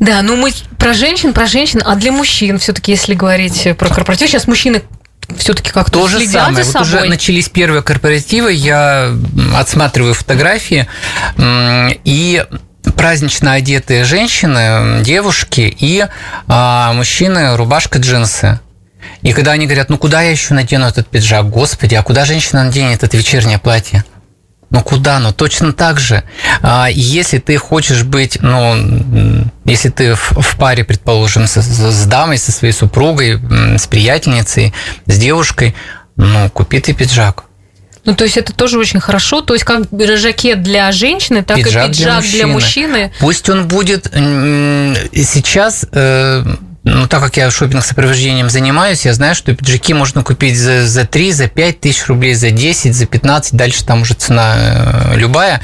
Да, 0.00 0.22
ну 0.22 0.34
мы 0.34 0.52
про 0.78 0.94
женщин, 0.94 1.32
про 1.32 1.46
женщин, 1.46 1.80
а 1.84 1.94
для 1.94 2.10
мужчин 2.10 2.58
все-таки, 2.58 2.90
если 2.90 3.14
говорить 3.14 3.68
про 3.78 3.88
корпоратив, 3.88 4.28
сейчас 4.28 4.48
мужчины 4.48 4.82
все-таки 5.36 5.70
как-то 5.70 6.00
То 6.00 6.08
же 6.08 6.26
самое. 6.26 6.64
Вот 6.64 6.80
уже 6.82 7.04
начались 7.04 7.48
первые 7.48 7.82
корпоративы, 7.82 8.52
я 8.52 9.12
отсматриваю 9.54 10.14
фотографии, 10.14 10.86
и 11.38 12.44
празднично 12.96 13.52
одетые 13.52 14.04
женщины, 14.04 15.02
девушки 15.02 15.74
и 15.78 16.06
а, 16.46 16.92
мужчины 16.94 17.56
рубашка 17.56 17.98
джинсы. 17.98 18.60
И 19.22 19.32
когда 19.32 19.52
они 19.52 19.66
говорят, 19.66 19.90
ну 19.90 19.98
куда 19.98 20.22
я 20.22 20.30
еще 20.30 20.54
надену 20.54 20.86
этот 20.86 21.06
пиджак, 21.08 21.48
господи, 21.48 21.94
а 21.94 22.02
куда 22.02 22.24
женщина 22.24 22.64
наденет 22.64 23.02
это 23.02 23.16
вечернее 23.16 23.58
платье? 23.58 24.04
Ну 24.70 24.82
куда? 24.82 25.18
Ну 25.18 25.32
точно 25.32 25.72
так 25.72 25.98
же. 25.98 26.24
А, 26.62 26.88
если 26.90 27.38
ты 27.38 27.56
хочешь 27.56 28.02
быть, 28.02 28.38
ну, 28.42 28.76
если 29.64 29.88
ты 29.88 30.14
в, 30.14 30.32
в 30.32 30.56
паре, 30.56 30.84
предположим, 30.84 31.46
с, 31.46 31.56
с 31.56 32.06
дамой, 32.06 32.38
со 32.38 32.52
своей 32.52 32.74
супругой, 32.74 33.40
с 33.78 33.86
приятельницей, 33.86 34.74
с 35.06 35.18
девушкой, 35.18 35.74
ну, 36.16 36.50
купи 36.50 36.80
ты 36.80 36.92
пиджак. 36.92 37.44
Ну, 38.04 38.14
то 38.14 38.24
есть 38.24 38.36
это 38.36 38.52
тоже 38.52 38.78
очень 38.78 39.00
хорошо. 39.00 39.40
То 39.40 39.54
есть 39.54 39.64
как 39.64 39.82
жакет 40.16 40.62
для 40.62 40.92
женщины, 40.92 41.42
так 41.42 41.56
пиджак 41.56 41.86
и 41.86 41.88
пиджак 41.88 42.22
для 42.24 42.46
мужчины. 42.46 42.92
для 42.92 43.06
мужчины. 43.06 43.12
Пусть 43.20 43.48
он 43.48 43.68
будет 43.68 44.06
сейчас 45.14 45.86
э, 45.92 46.44
ну, 46.88 47.06
так 47.06 47.22
как 47.22 47.36
я 47.36 47.50
шопинг 47.50 47.84
сопровождением 47.84 48.50
занимаюсь, 48.50 49.04
я 49.04 49.12
знаю, 49.12 49.34
что 49.34 49.54
пиджаки 49.54 49.94
можно 49.94 50.22
купить 50.22 50.58
за, 50.58 50.86
за 50.86 51.04
3, 51.04 51.32
за 51.32 51.48
5 51.48 51.80
тысяч 51.80 52.06
рублей, 52.06 52.34
за 52.34 52.50
10, 52.50 52.94
за 52.94 53.06
15, 53.06 53.54
дальше 53.54 53.84
там 53.84 54.02
уже 54.02 54.14
цена 54.14 54.54
э, 54.56 55.16
любая 55.16 55.60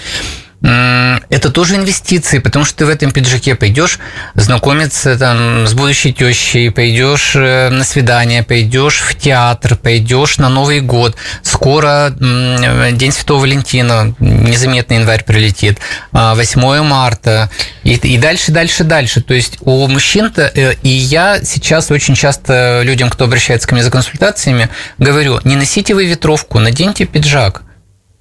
это 0.64 1.50
тоже 1.50 1.76
инвестиции, 1.76 2.38
потому 2.38 2.64
что 2.64 2.78
ты 2.78 2.86
в 2.86 2.88
этом 2.88 3.10
пиджаке 3.10 3.54
пойдешь 3.54 3.98
знакомиться 4.34 5.18
там, 5.18 5.66
с 5.66 5.74
будущей 5.74 6.12
тещей, 6.12 6.70
пойдешь 6.70 7.32
э, 7.34 7.68
на 7.68 7.84
свидание, 7.84 8.42
пойдешь 8.42 9.00
в 9.00 9.14
театр, 9.14 9.76
пойдешь 9.76 10.38
на 10.38 10.48
Новый 10.48 10.80
год. 10.80 11.16
Скоро 11.42 12.14
День 12.18 13.12
Святого 13.12 13.40
Валентина, 13.40 14.14
незаметно 14.18 14.94
январь 14.94 15.24
прилетит, 15.24 15.78
8 16.12 16.60
а, 16.62 16.82
марта 16.82 17.50
и, 17.82 17.94
и 17.94 18.16
дальше, 18.16 18.50
дальше, 18.50 18.84
дальше. 18.84 19.20
То 19.20 19.34
есть 19.34 19.58
у 19.60 19.86
мужчин-то, 19.86 20.50
э, 20.54 20.74
и 20.82 20.88
я 20.88 21.44
сейчас 21.44 21.90
очень 21.90 22.14
часто 22.14 22.80
людям, 22.84 23.10
кто 23.10 23.24
обращается 23.24 23.68
ко 23.68 23.74
мне 23.74 23.84
за 23.84 23.90
консультациями, 23.90 24.70
говорю, 24.96 25.40
не 25.44 25.56
носите 25.56 25.94
вы 25.94 26.06
ветровку, 26.06 26.58
наденьте 26.58 27.04
пиджак. 27.04 27.64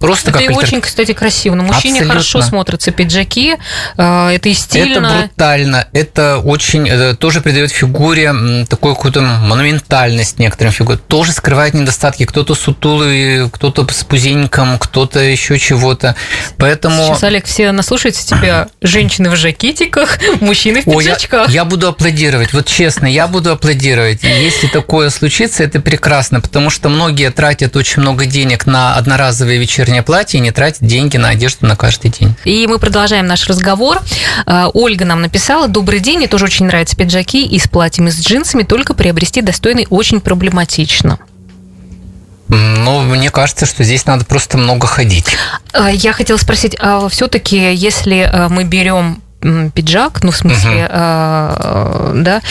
Просто 0.03 0.31
это 0.31 0.39
как 0.39 0.41
и 0.41 0.47
альтер... 0.49 0.63
очень, 0.65 0.81
кстати, 0.81 1.13
красиво. 1.13 1.55
На 1.55 1.63
мужчине 1.63 2.01
Абсолютно. 2.01 2.13
хорошо 2.13 2.41
смотрятся 2.41 2.91
пиджаки, 2.91 3.55
э, 3.97 4.29
это 4.35 4.49
и 4.49 4.53
стильно. 4.53 5.07
Это 5.07 5.17
брутально, 5.29 5.87
это 5.93 6.39
очень, 6.39 6.89
это 6.89 7.15
тоже 7.15 7.39
придает 7.39 7.71
фигуре 7.71 8.65
такую 8.67 8.95
какую-то 8.95 9.21
монументальность 9.21 10.39
некоторым 10.39 10.73
фигурам. 10.73 10.99
Тоже 11.07 11.31
скрывает 11.31 11.73
недостатки. 11.73 12.25
Кто-то 12.25 12.53
сутулый, 12.53 13.49
кто-то 13.49 13.87
с 13.93 14.03
пузеньком, 14.03 14.77
кто-то 14.77 15.21
еще 15.21 15.57
чего-то. 15.57 16.17
Поэтому... 16.57 17.05
Сейчас, 17.05 17.23
Олег, 17.23 17.45
все 17.45 17.71
наслушаются 17.71 18.27
тебя. 18.27 18.67
Женщины 18.81 19.29
в 19.29 19.37
жакетиках, 19.37 20.19
мужчины 20.41 20.81
в 20.81 20.83
пиджачках. 20.83 21.47
О, 21.47 21.49
я, 21.49 21.61
я 21.61 21.63
буду 21.63 21.87
аплодировать. 21.87 22.51
Вот 22.51 22.65
честно, 22.65 23.05
я 23.05 23.27
буду 23.27 23.53
аплодировать. 23.53 24.21
Если 24.23 24.67
такое 24.67 25.09
случится, 25.11 25.63
это 25.63 25.79
прекрасно, 25.79 26.41
потому 26.41 26.69
что 26.69 26.89
многие 26.89 27.31
тратят 27.31 27.77
очень 27.77 28.01
много 28.01 28.25
денег 28.25 28.65
на 28.65 28.95
одноразовые 28.95 29.59
вечерние 29.59 29.92
вечернее 29.93 30.03
платье 30.03 30.39
и 30.39 30.41
не 30.41 30.51
тратить 30.51 30.85
деньги 30.85 31.17
на 31.17 31.29
одежду 31.29 31.65
на 31.65 31.75
каждый 31.75 32.09
день. 32.09 32.35
И 32.45 32.65
мы 32.67 32.79
продолжаем 32.79 33.27
наш 33.27 33.47
разговор. 33.47 34.01
Э, 34.45 34.65
Ольга 34.73 35.05
нам 35.05 35.21
написала, 35.21 35.67
добрый 35.67 35.99
день, 35.99 36.17
мне 36.17 36.27
тоже 36.27 36.45
очень 36.45 36.65
нравятся 36.65 36.95
пиджаки 36.95 37.45
и 37.45 37.59
с 37.59 37.67
платьем, 37.67 38.07
и 38.07 38.11
с 38.11 38.19
джинсами, 38.19 38.63
только 38.63 38.93
приобрести 38.93 39.41
достойный 39.41 39.87
очень 39.89 40.19
проблематично. 40.19 41.19
Ну, 42.49 43.01
мне 43.01 43.31
кажется, 43.31 43.65
что 43.65 43.83
здесь 43.83 44.05
надо 44.05 44.25
просто 44.25 44.57
много 44.57 44.87
ходить. 44.87 45.25
Э, 45.73 45.89
я 45.91 46.13
хотела 46.13 46.37
спросить, 46.37 46.75
а 46.79 47.07
все-таки, 47.09 47.73
если 47.73 48.29
э, 48.31 48.47
мы 48.49 48.63
берем 48.63 49.22
пиджак, 49.73 50.23
ну, 50.23 50.31
в 50.31 50.37
смысле, 50.37 50.89
uh-huh. 50.91 52.11
э, 52.15 52.21
да, 52.23 52.41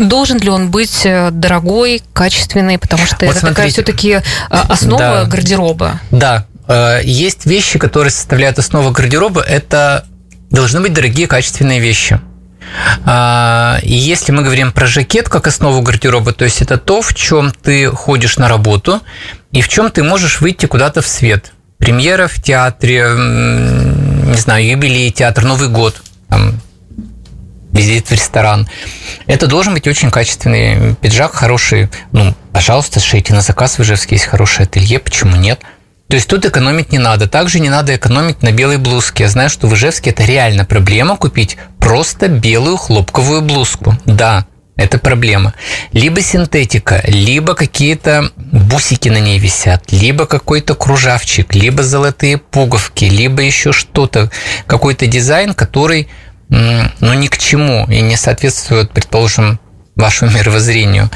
должен 0.00 0.38
ли 0.38 0.50
он 0.50 0.70
быть 0.70 1.06
дорогой, 1.32 2.02
качественный, 2.12 2.78
потому 2.78 3.04
что 3.06 3.16
вот 3.26 3.30
это 3.30 3.40
смотрите. 3.40 3.54
такая 3.54 3.70
все-таки 3.70 4.20
основа 4.50 5.00
да. 5.00 5.24
гардероба. 5.24 6.00
Да, 6.10 6.46
Э, 6.68 7.00
есть 7.02 7.46
вещи, 7.46 7.78
которые 7.78 8.10
составляют 8.10 8.58
основу 8.58 8.90
гардероба. 8.90 9.40
Это 9.40 10.04
должны 10.50 10.80
быть 10.80 10.92
дорогие, 10.92 11.26
качественные 11.26 11.80
вещи. 11.80 12.20
А, 13.06 13.78
и 13.82 13.94
если 13.94 14.30
мы 14.30 14.42
говорим 14.42 14.72
про 14.72 14.86
жакет 14.86 15.30
как 15.30 15.46
основу 15.46 15.80
гардероба, 15.80 16.32
то 16.34 16.44
есть 16.44 16.60
это 16.60 16.76
то, 16.76 17.00
в 17.00 17.14
чем 17.14 17.50
ты 17.50 17.86
ходишь 17.90 18.36
на 18.36 18.46
работу 18.46 19.00
и 19.52 19.62
в 19.62 19.68
чем 19.68 19.90
ты 19.90 20.02
можешь 20.02 20.42
выйти 20.42 20.66
куда-то 20.66 21.00
в 21.00 21.08
свет. 21.08 21.52
Премьера 21.78 22.28
в 22.28 22.42
театре, 22.42 23.06
не 24.38 24.42
знаю, 24.42 24.64
юбилей 24.64 25.10
театр, 25.10 25.44
Новый 25.44 25.68
год, 25.68 26.00
там, 26.28 26.60
визит 27.72 28.06
в 28.06 28.12
ресторан. 28.12 28.68
Это 29.26 29.48
должен 29.48 29.74
быть 29.74 29.88
очень 29.88 30.12
качественный 30.12 30.94
пиджак, 30.94 31.34
хороший. 31.34 31.88
Ну, 32.12 32.36
пожалуйста, 32.52 33.00
шейте 33.00 33.34
на 33.34 33.40
заказ 33.40 33.78
в 33.78 33.82
Ижевске, 33.82 34.14
есть 34.14 34.26
хорошее 34.26 34.66
ателье, 34.66 35.00
почему 35.00 35.34
нет? 35.34 35.60
То 36.08 36.14
есть 36.14 36.28
тут 36.28 36.46
экономить 36.46 36.92
не 36.92 36.98
надо. 36.98 37.26
Также 37.28 37.58
не 37.58 37.68
надо 37.68 37.96
экономить 37.96 38.40
на 38.42 38.52
белой 38.52 38.76
блузке. 38.76 39.24
Я 39.24 39.28
знаю, 39.28 39.50
что 39.50 39.66
в 39.66 39.74
Ижевске 39.74 40.10
это 40.10 40.22
реально 40.22 40.64
проблема 40.64 41.16
купить 41.16 41.56
просто 41.80 42.28
белую 42.28 42.76
хлопковую 42.76 43.42
блузку. 43.42 43.98
Да, 44.06 44.46
это 44.78 44.98
проблема. 44.98 45.54
Либо 45.92 46.22
синтетика, 46.22 47.02
либо 47.06 47.54
какие-то 47.54 48.30
бусики 48.36 49.08
на 49.08 49.18
ней 49.18 49.38
висят, 49.38 49.90
либо 49.92 50.24
какой-то 50.24 50.74
кружавчик, 50.74 51.54
либо 51.54 51.82
золотые 51.82 52.38
пуговки, 52.38 53.04
либо 53.04 53.42
еще 53.42 53.72
что-то, 53.72 54.30
какой-то 54.66 55.06
дизайн, 55.06 55.52
который 55.52 56.08
ну, 56.48 57.12
ни 57.14 57.26
к 57.26 57.36
чему 57.36 57.86
и 57.90 58.00
не 58.00 58.16
соответствует, 58.16 58.90
предположим, 58.92 59.60
вашему 59.96 60.30
мировоззрению. 60.38 61.10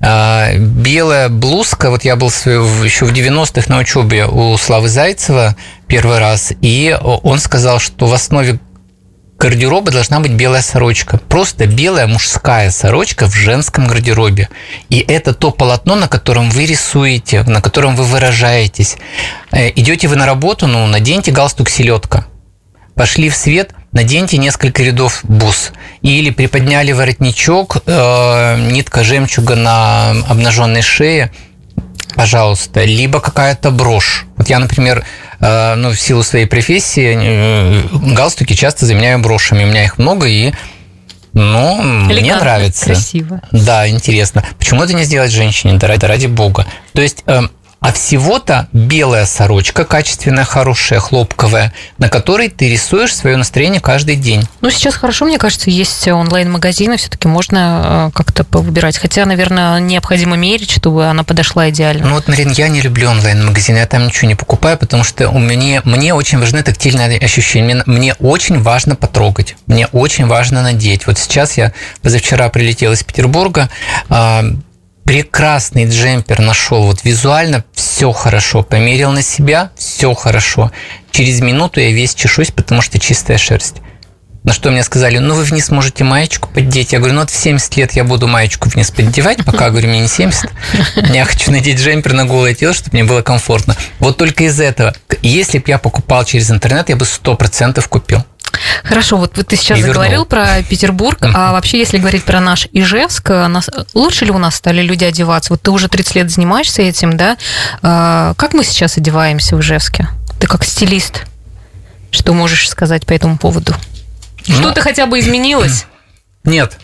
А, 0.00 0.52
белая 0.56 1.28
блузка, 1.28 1.90
вот 1.90 2.04
я 2.04 2.16
был 2.16 2.28
еще 2.28 3.04
в 3.04 3.12
90-х 3.12 3.72
на 3.72 3.78
учебе 3.78 4.26
у 4.26 4.56
Славы 4.58 4.88
Зайцева 4.88 5.56
первый 5.86 6.18
раз, 6.18 6.52
и 6.60 6.98
он 7.00 7.38
сказал, 7.38 7.78
что 7.78 8.06
в 8.06 8.12
основе 8.12 8.58
гардероба 9.38 9.90
должна 9.90 10.20
быть 10.20 10.32
белая 10.32 10.62
сорочка. 10.62 11.18
Просто 11.18 11.66
белая 11.66 12.06
мужская 12.06 12.70
сорочка 12.70 13.26
в 13.26 13.34
женском 13.34 13.86
гардеробе. 13.86 14.48
И 14.88 14.98
это 14.98 15.34
то 15.34 15.50
полотно, 15.50 15.94
на 15.96 16.08
котором 16.08 16.50
вы 16.50 16.66
рисуете, 16.66 17.42
на 17.44 17.60
котором 17.60 17.96
вы 17.96 18.04
выражаетесь. 18.04 18.96
Э, 19.52 19.70
идете 19.70 20.08
вы 20.08 20.16
на 20.16 20.26
работу, 20.26 20.66
ну, 20.66 20.86
наденьте 20.86 21.32
галстук 21.32 21.68
селедка. 21.68 22.26
Пошли 22.94 23.28
в 23.28 23.36
свет– 23.36 23.72
наденьте 23.96 24.36
несколько 24.36 24.82
рядов 24.82 25.20
бус. 25.22 25.72
Или 26.02 26.30
приподняли 26.30 26.92
воротничок, 26.92 27.78
э, 27.86 28.70
нитка 28.70 29.02
жемчуга 29.02 29.56
на 29.56 30.10
обнаженной 30.28 30.82
шее, 30.82 31.32
пожалуйста, 32.16 32.82
либо 32.84 33.20
какая-то 33.20 33.70
брошь. 33.70 34.24
Вот 34.36 34.48
я, 34.48 34.58
например, 34.58 35.04
э, 35.38 35.74
ну, 35.76 35.90
в 35.90 36.00
силу 36.00 36.22
своей 36.22 36.46
профессии 36.46 37.16
э, 37.16 37.82
галстуки 38.14 38.54
часто 38.54 38.86
заменяю 38.86 39.20
брошами. 39.20 39.64
У 39.64 39.66
меня 39.68 39.84
их 39.84 39.98
много, 39.98 40.26
и 40.26 40.52
ну, 41.34 41.82
мне 41.82 42.34
нравится. 42.34 42.86
Красиво. 42.86 43.42
Да, 43.52 43.86
интересно. 43.86 44.42
Почему 44.58 44.82
это 44.82 44.94
не 44.94 45.04
сделать 45.04 45.30
женщине? 45.30 45.74
Да 45.74 45.86
ради, 45.86 46.06
ради 46.06 46.26
бога. 46.26 46.66
То 46.94 47.02
есть 47.02 47.22
э, 47.26 47.42
а 47.86 47.92
всего-то 47.92 48.66
белая 48.72 49.26
сорочка, 49.26 49.84
качественная, 49.84 50.42
хорошая, 50.42 50.98
хлопковая, 50.98 51.72
на 51.98 52.08
которой 52.08 52.48
ты 52.48 52.68
рисуешь 52.68 53.14
свое 53.14 53.36
настроение 53.36 53.80
каждый 53.80 54.16
день. 54.16 54.42
Ну, 54.60 54.70
сейчас 54.70 54.96
хорошо, 54.96 55.24
мне 55.24 55.38
кажется, 55.38 55.70
есть 55.70 56.08
онлайн-магазины, 56.08 56.96
все-таки 56.96 57.28
можно 57.28 58.08
э, 58.08 58.10
как-то 58.12 58.44
выбирать. 58.58 58.98
Хотя, 58.98 59.24
наверное, 59.24 59.78
необходимо 59.78 60.34
мерить, 60.34 60.72
чтобы 60.72 61.06
она 61.06 61.22
подошла 61.22 61.70
идеально. 61.70 62.08
Ну 62.08 62.14
вот, 62.14 62.26
Марин, 62.26 62.50
я 62.50 62.66
не 62.66 62.80
люблю 62.80 63.08
онлайн-магазины, 63.08 63.76
я 63.76 63.86
там 63.86 64.04
ничего 64.04 64.26
не 64.26 64.34
покупаю, 64.34 64.76
потому 64.78 65.04
что 65.04 65.28
у 65.28 65.38
меня, 65.38 65.80
мне 65.84 66.12
очень 66.12 66.40
важны 66.40 66.64
тактильные 66.64 67.20
ощущения. 67.20 67.84
Мне 67.86 68.14
очень 68.14 68.60
важно 68.60 68.96
потрогать, 68.96 69.54
мне 69.68 69.86
очень 69.92 70.26
важно 70.26 70.60
надеть. 70.60 71.06
Вот 71.06 71.18
сейчас 71.18 71.56
я 71.56 71.72
позавчера 72.02 72.48
прилетел 72.48 72.90
из 72.94 73.04
Петербурга, 73.04 73.70
а, 74.08 74.44
прекрасный 75.06 75.88
джемпер 75.88 76.40
нашел, 76.40 76.82
вот 76.82 77.04
визуально 77.04 77.64
все 77.72 78.12
хорошо, 78.12 78.62
померил 78.62 79.12
на 79.12 79.22
себя, 79.22 79.70
все 79.76 80.12
хорошо. 80.12 80.72
Через 81.12 81.40
минуту 81.40 81.80
я 81.80 81.92
весь 81.92 82.14
чешусь, 82.14 82.50
потому 82.50 82.82
что 82.82 82.98
чистая 82.98 83.38
шерсть. 83.38 83.76
На 84.42 84.52
что 84.52 84.70
мне 84.70 84.84
сказали, 84.84 85.18
ну 85.18 85.34
вы 85.34 85.44
вниз 85.44 85.70
можете 85.70 86.04
маечку 86.04 86.48
поддеть. 86.48 86.92
Я 86.92 86.98
говорю, 86.98 87.14
ну 87.14 87.20
вот 87.20 87.30
в 87.30 87.36
70 87.36 87.76
лет 87.76 87.92
я 87.92 88.04
буду 88.04 88.28
маечку 88.28 88.68
вниз 88.68 88.90
поддевать, 88.90 89.44
пока, 89.44 89.70
говорю, 89.70 89.88
мне 89.88 90.00
не 90.00 90.08
70. 90.08 90.50
Я 91.12 91.24
хочу 91.24 91.50
надеть 91.50 91.80
джемпер 91.80 92.12
на 92.12 92.26
голое 92.26 92.54
тело, 92.54 92.72
чтобы 92.72 92.90
мне 92.92 93.02
было 93.02 93.22
комфортно. 93.22 93.76
Вот 93.98 94.18
только 94.18 94.44
из 94.44 94.60
этого. 94.60 94.94
Если 95.22 95.58
бы 95.58 95.64
я 95.66 95.78
покупал 95.78 96.24
через 96.24 96.48
интернет, 96.52 96.88
я 96.90 96.96
бы 96.96 97.04
100% 97.04 97.84
купил. 97.88 98.22
Хорошо, 98.84 99.16
вот 99.16 99.32
ты 99.32 99.56
сейчас 99.56 99.78
И 99.78 99.82
вернул. 99.82 99.94
заговорил 99.94 100.24
про 100.24 100.62
Петербург, 100.68 101.18
а 101.22 101.52
вообще, 101.52 101.78
если 101.78 101.98
говорить 101.98 102.24
про 102.24 102.40
наш 102.40 102.68
Ижевск, 102.72 103.28
нас, 103.30 103.68
лучше 103.94 104.24
ли 104.24 104.30
у 104.30 104.38
нас 104.38 104.54
стали 104.56 104.82
люди 104.82 105.04
одеваться? 105.04 105.52
Вот 105.52 105.62
ты 105.62 105.70
уже 105.70 105.88
30 105.88 106.14
лет 106.16 106.30
занимаешься 106.30 106.82
этим, 106.82 107.16
да? 107.16 107.36
А, 107.82 108.34
Как 108.34 108.54
мы 108.54 108.64
сейчас 108.64 108.96
одеваемся 108.96 109.56
в 109.56 109.60
Ижевске? 109.60 110.08
Ты 110.40 110.46
как 110.46 110.64
стилист, 110.64 111.24
что 112.10 112.32
можешь 112.34 112.68
сказать 112.68 113.06
по 113.06 113.12
этому 113.12 113.38
поводу? 113.38 113.74
Ну, 114.48 114.54
Что-то 114.60 114.80
хотя 114.82 115.06
бы 115.06 115.18
изменилось? 115.20 115.86
Нет. 116.44 116.78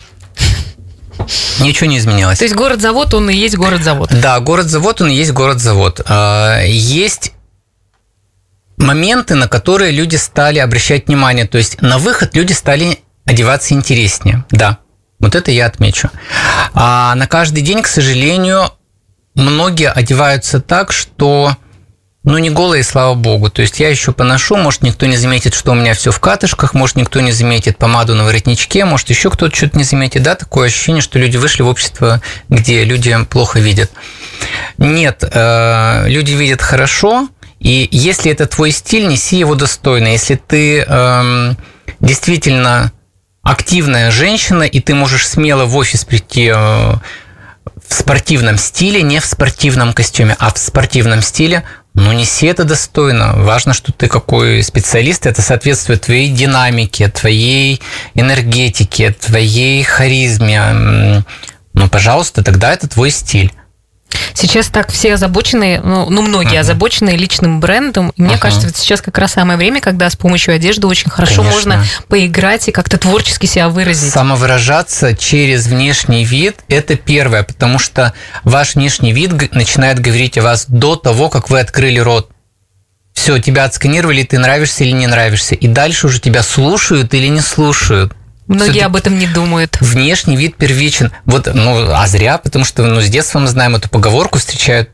Ничего 1.59 1.85
не 1.89 1.99
изменилось. 1.99 2.39
То 2.39 2.45
есть 2.45 2.55
город-завод, 2.55 3.13
он 3.13 3.29
и 3.29 3.35
есть 3.35 3.55
город-завод. 3.55 4.09
Да, 4.11 4.39
город-завод, 4.39 5.01
он 5.01 5.09
и 5.09 5.15
есть 5.15 5.31
город-завод. 5.31 6.01
А, 6.07 6.61
Есть 6.63 7.32
моменты, 8.83 9.35
на 9.35 9.47
которые 9.47 9.91
люди 9.91 10.15
стали 10.17 10.59
обращать 10.59 11.07
внимание. 11.07 11.47
То 11.47 11.57
есть 11.57 11.81
на 11.81 11.97
выход 11.97 12.35
люди 12.35 12.53
стали 12.53 12.99
одеваться 13.25 13.73
интереснее. 13.73 14.45
Да, 14.51 14.77
вот 15.19 15.35
это 15.35 15.51
я 15.51 15.65
отмечу. 15.65 16.09
А 16.73 17.15
на 17.15 17.27
каждый 17.27 17.63
день, 17.63 17.81
к 17.81 17.87
сожалению, 17.87 18.69
многие 19.33 19.89
одеваются 19.89 20.59
так, 20.59 20.91
что 20.91 21.55
ну, 22.23 22.37
не 22.37 22.49
голые, 22.49 22.83
слава 22.83 23.15
богу. 23.15 23.49
То 23.49 23.61
есть 23.61 23.79
я 23.79 23.89
еще 23.89 24.13
поношу, 24.13 24.55
может, 24.55 24.81
никто 24.81 25.05
не 25.05 25.17
заметит, 25.17 25.53
что 25.53 25.71
у 25.71 25.75
меня 25.75 25.93
все 25.93 26.11
в 26.11 26.19
катышках, 26.21 26.73
может, 26.73 26.95
никто 26.95 27.19
не 27.19 27.33
заметит 27.33 27.77
помаду 27.77 28.15
на 28.15 28.23
воротничке, 28.23 28.85
может, 28.85 29.09
еще 29.09 29.29
кто-то 29.29 29.53
что-то 29.53 29.77
не 29.77 29.83
заметит. 29.83 30.23
Да, 30.23 30.35
такое 30.35 30.67
ощущение, 30.67 31.01
что 31.01 31.19
люди 31.19 31.35
вышли 31.35 31.63
в 31.63 31.67
общество, 31.67 32.21
где 32.47 32.85
люди 32.85 33.13
плохо 33.29 33.59
видят. 33.59 33.91
Нет, 34.77 35.21
э, 35.21 36.07
люди 36.07 36.31
видят 36.31 36.61
хорошо, 36.61 37.27
и 37.63 37.87
если 37.91 38.29
это 38.29 38.45
твой 38.45 38.71
стиль, 38.71 39.07
неси 39.07 39.37
его 39.37 39.55
достойно. 39.55 40.09
Если 40.09 40.35
ты 40.35 40.81
эм, 40.81 41.57
действительно 42.01 42.91
активная 43.41 44.11
женщина, 44.11 44.63
и 44.63 44.81
ты 44.81 44.93
можешь 44.93 45.25
смело 45.25 45.63
в 45.63 45.75
офис 45.77 46.03
прийти 46.03 46.47
э, 46.47 46.53
в 46.53 47.93
спортивном 47.93 48.57
стиле, 48.57 49.01
не 49.01 49.21
в 49.21 49.25
спортивном 49.25 49.93
костюме, 49.93 50.35
а 50.39 50.51
в 50.51 50.57
спортивном 50.57 51.21
стиле, 51.21 51.63
ну, 51.93 52.11
неси 52.11 52.47
это 52.47 52.65
достойно. 52.65 53.31
Важно, 53.35 53.73
что 53.73 53.93
ты 53.93 54.09
какой 54.09 54.61
специалист, 54.61 55.25
это 55.25 55.41
соответствует 55.41 56.01
твоей 56.01 56.29
динамике, 56.29 57.07
твоей 57.07 57.81
энергетике, 58.13 59.11
твоей 59.13 59.83
харизме. 59.83 61.23
Ну, 61.73 61.89
пожалуйста, 61.89 62.43
тогда 62.43 62.73
это 62.73 62.89
твой 62.89 63.09
стиль. 63.09 63.53
Сейчас 64.33 64.67
так 64.67 64.91
все 64.91 65.13
озабочены, 65.13 65.79
ну, 65.83 66.09
ну, 66.09 66.21
многие 66.21 66.59
Ага. 66.59 66.61
озабочены 66.61 67.11
личным 67.11 67.59
брендом. 67.59 68.11
И 68.15 68.21
мне 68.21 68.33
Ага. 68.35 68.41
кажется, 68.41 68.67
вот 68.67 68.77
сейчас 68.77 69.01
как 69.01 69.17
раз 69.17 69.33
самое 69.33 69.57
время, 69.57 69.81
когда 69.81 70.09
с 70.09 70.15
помощью 70.15 70.53
одежды 70.55 70.87
очень 70.87 71.09
хорошо 71.09 71.37
Конечно. 71.41 71.53
можно 71.75 71.85
поиграть 72.07 72.67
и 72.67 72.71
как-то 72.71 72.97
творчески 72.97 73.45
себя 73.45 73.69
выразить. 73.69 74.11
Самовыражаться 74.11 75.15
через 75.15 75.67
внешний 75.67 76.25
вид– 76.25 76.57
это 76.67 76.95
первое, 76.95 77.43
потому 77.43 77.79
что 77.79 78.13
ваш 78.43 78.75
внешний 78.75 79.13
вид 79.13 79.53
начинает 79.53 79.99
говорить 79.99 80.37
о 80.37 80.41
вас 80.41 80.65
до 80.67 80.95
того, 80.95 81.29
как 81.29 81.49
вы 81.49 81.59
открыли 81.59 81.99
рот. 81.99 82.29
Все, 83.13 83.37
тебя 83.39 83.65
отсканировали, 83.65 84.23
ты 84.23 84.39
нравишься 84.39 84.83
или 84.83 84.91
не 84.91 85.07
нравишься. 85.07 85.55
И 85.55 85.67
дальше 85.67 86.07
уже 86.07 86.19
тебя 86.19 86.41
слушают 86.43 87.13
или 87.13 87.27
не 87.27 87.41
слушают. 87.41 88.13
Многие 88.47 88.83
об 88.83 88.95
этом 88.95 89.17
не 89.17 89.27
думают. 89.27 89.77
Внешний 89.79 90.35
вид 90.35 90.57
первичен. 90.57 91.11
Вот, 91.25 91.49
ну, 91.53 91.91
а 91.91 92.05
зря, 92.07 92.37
потому 92.37 92.65
что 92.65 92.83
ну, 92.83 93.01
с 93.01 93.07
детства 93.07 93.39
мы 93.39 93.47
знаем 93.47 93.75
эту 93.75 93.89
поговорку, 93.89 94.39
встречают 94.39 94.89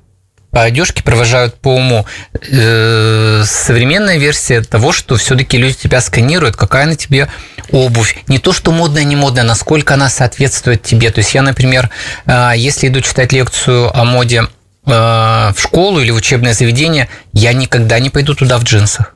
по 0.52 0.64
одежке, 0.64 1.04
провожают 1.04 1.56
по 1.56 1.76
уму. 1.76 2.06
Э, 2.52 3.44
современная 3.46 4.18
версия 4.18 4.62
того, 4.62 4.92
что 4.92 5.16
все-таки 5.18 5.58
люди 5.58 5.76
тебя 5.76 6.02
сканируют, 6.02 6.56
какая 6.56 6.88
на 6.88 6.96
тебе 6.96 7.28
обувь. 7.72 8.18
Не 8.28 8.40
то, 8.40 8.52
что 8.52 8.72
модная, 8.72 9.04
не 9.04 9.16
модная, 9.16 9.44
насколько 9.44 9.94
она 9.94 10.10
соответствует 10.10 10.82
тебе. 10.82 11.12
То 11.12 11.20
есть 11.20 11.34
я, 11.36 11.42
например, 11.44 11.90
э, 12.26 12.54
если 12.56 12.88
иду 12.88 13.02
читать 13.02 13.32
лекцию 13.32 13.96
о 13.96 14.04
моде 14.06 14.48
э, 14.86 14.90
в 14.90 15.56
школу 15.58 16.00
или 16.00 16.10
в 16.10 16.16
учебное 16.16 16.54
заведение, 16.54 17.10
я 17.32 17.54
никогда 17.54 18.00
не 18.00 18.10
пойду 18.10 18.34
туда 18.34 18.58
в 18.58 18.64
джинсах. 18.64 19.16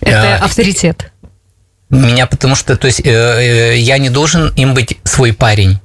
Это 0.00 0.22
Да. 0.22 0.36
авторитет. 0.44 1.12
Меня 1.90 2.26
потому 2.26 2.54
что, 2.54 2.76
то 2.76 2.86
есть, 2.86 3.00
э, 3.00 3.10
э, 3.10 3.76
я 3.76 3.98
не 3.98 4.10
должен 4.10 4.52
им 4.54 4.74
быть 4.74 4.98
свой 5.04 5.32
парень. 5.32 5.80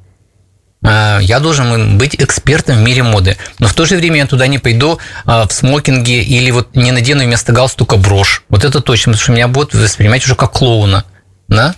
А, 0.86 1.20
Я 1.20 1.40
должен 1.40 1.98
быть 1.98 2.16
экспертом 2.16 2.78
в 2.78 2.82
мире 2.82 3.04
моды. 3.04 3.38
Но 3.60 3.68
в 3.68 3.74
то 3.74 3.86
же 3.86 3.96
время 3.96 4.18
я 4.18 4.28
туда 4.28 4.48
не 4.48 4.60
пойду 4.60 5.00
а, 5.26 5.48
в 5.48 5.52
смокинге 5.52 6.22
или 6.22 6.52
вот 6.52 6.76
не 6.76 6.92
надену 6.92 7.24
вместо 7.24 7.52
галстука 7.54 7.98
брошь. 7.98 8.44
Вот 8.50 8.64
это 8.64 8.82
точно, 8.82 9.14
потому 9.14 9.24
что 9.24 9.32
меня 9.32 9.48
будут 9.48 9.74
воспринимать 9.74 10.24
уже 10.24 10.36
как 10.36 10.52
клоуна. 10.52 11.04
Да? 11.48 11.76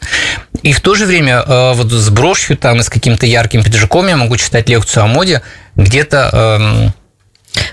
И 0.62 0.74
в 0.74 0.82
то 0.82 0.96
же 0.96 1.06
время 1.06 1.44
э, 1.46 1.74
вот 1.74 1.92
с 1.92 2.10
брошью 2.10 2.58
там 2.58 2.80
и 2.80 2.84
с 2.84 2.90
каким-то 2.90 3.26
ярким 3.26 3.64
пиджаком 3.64 4.08
я 4.08 4.16
могу 4.16 4.38
читать 4.38 4.70
лекцию 4.70 5.04
о 5.04 5.08
моде 5.08 5.42
где-то 5.76 6.30
эм, 6.34 6.94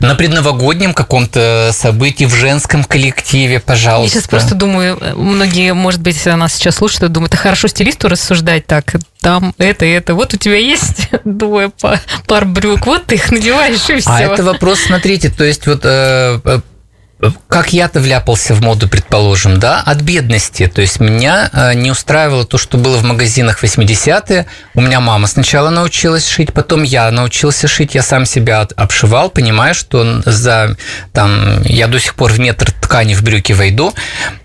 на 0.00 0.14
предновогоднем 0.14 0.94
каком-то 0.94 1.70
событии 1.72 2.24
в 2.24 2.34
женском 2.34 2.84
коллективе, 2.84 3.54
Я 3.54 3.60
пожалуйста. 3.60 4.18
сейчас 4.18 4.28
просто 4.28 4.54
думаю, 4.54 4.98
многие, 5.16 5.74
может 5.74 6.00
быть, 6.00 6.24
нас 6.26 6.54
сейчас 6.54 6.76
слушают, 6.76 7.12
думают, 7.12 7.32
это 7.32 7.42
хорошо 7.42 7.68
стилисту 7.68 8.08
рассуждать 8.08 8.66
так, 8.66 8.94
там 9.20 9.54
это, 9.58 9.84
это. 9.84 10.14
Вот 10.14 10.34
у 10.34 10.36
тебя 10.36 10.56
есть 10.56 11.08
двое 11.24 11.70
па- 11.80 12.00
пар 12.26 12.44
брюк, 12.44 12.86
вот 12.86 13.06
ты 13.06 13.16
их 13.16 13.30
надеваешь 13.30 13.88
и 13.88 13.98
все. 13.98 14.10
А 14.10 14.20
это 14.20 14.42
вопрос, 14.42 14.80
смотрите, 14.80 15.30
то 15.30 15.44
есть 15.44 15.66
вот 15.66 15.80
э, 15.84 16.40
э, 16.44 16.60
как 17.48 17.72
я-то 17.72 18.00
вляпался 18.00 18.54
в 18.54 18.60
моду, 18.60 18.88
предположим, 18.88 19.58
да, 19.58 19.80
от 19.84 20.00
бедности. 20.00 20.66
То 20.66 20.80
есть 20.80 21.00
меня 21.00 21.50
э, 21.52 21.74
не 21.74 21.90
устраивало 21.90 22.44
то, 22.44 22.58
что 22.58 22.76
было 22.76 22.96
в 22.98 23.04
магазинах 23.04 23.62
80-е. 23.62 24.46
У 24.74 24.80
меня 24.80 25.00
мама 25.00 25.26
сначала 25.26 25.70
научилась 25.70 26.26
шить, 26.28 26.52
потом 26.52 26.82
я 26.82 27.10
научился 27.10 27.68
шить. 27.68 27.94
Я 27.94 28.02
сам 28.02 28.26
себя 28.26 28.66
обшивал, 28.76 29.30
понимая, 29.30 29.74
что 29.74 30.22
за 30.24 30.76
там 31.12 31.62
я 31.62 31.86
до 31.86 31.98
сих 32.00 32.14
пор 32.14 32.32
в 32.32 32.40
метр 32.40 32.70
ткани 32.72 33.14
в 33.14 33.22
брюки 33.22 33.52
войду, 33.52 33.94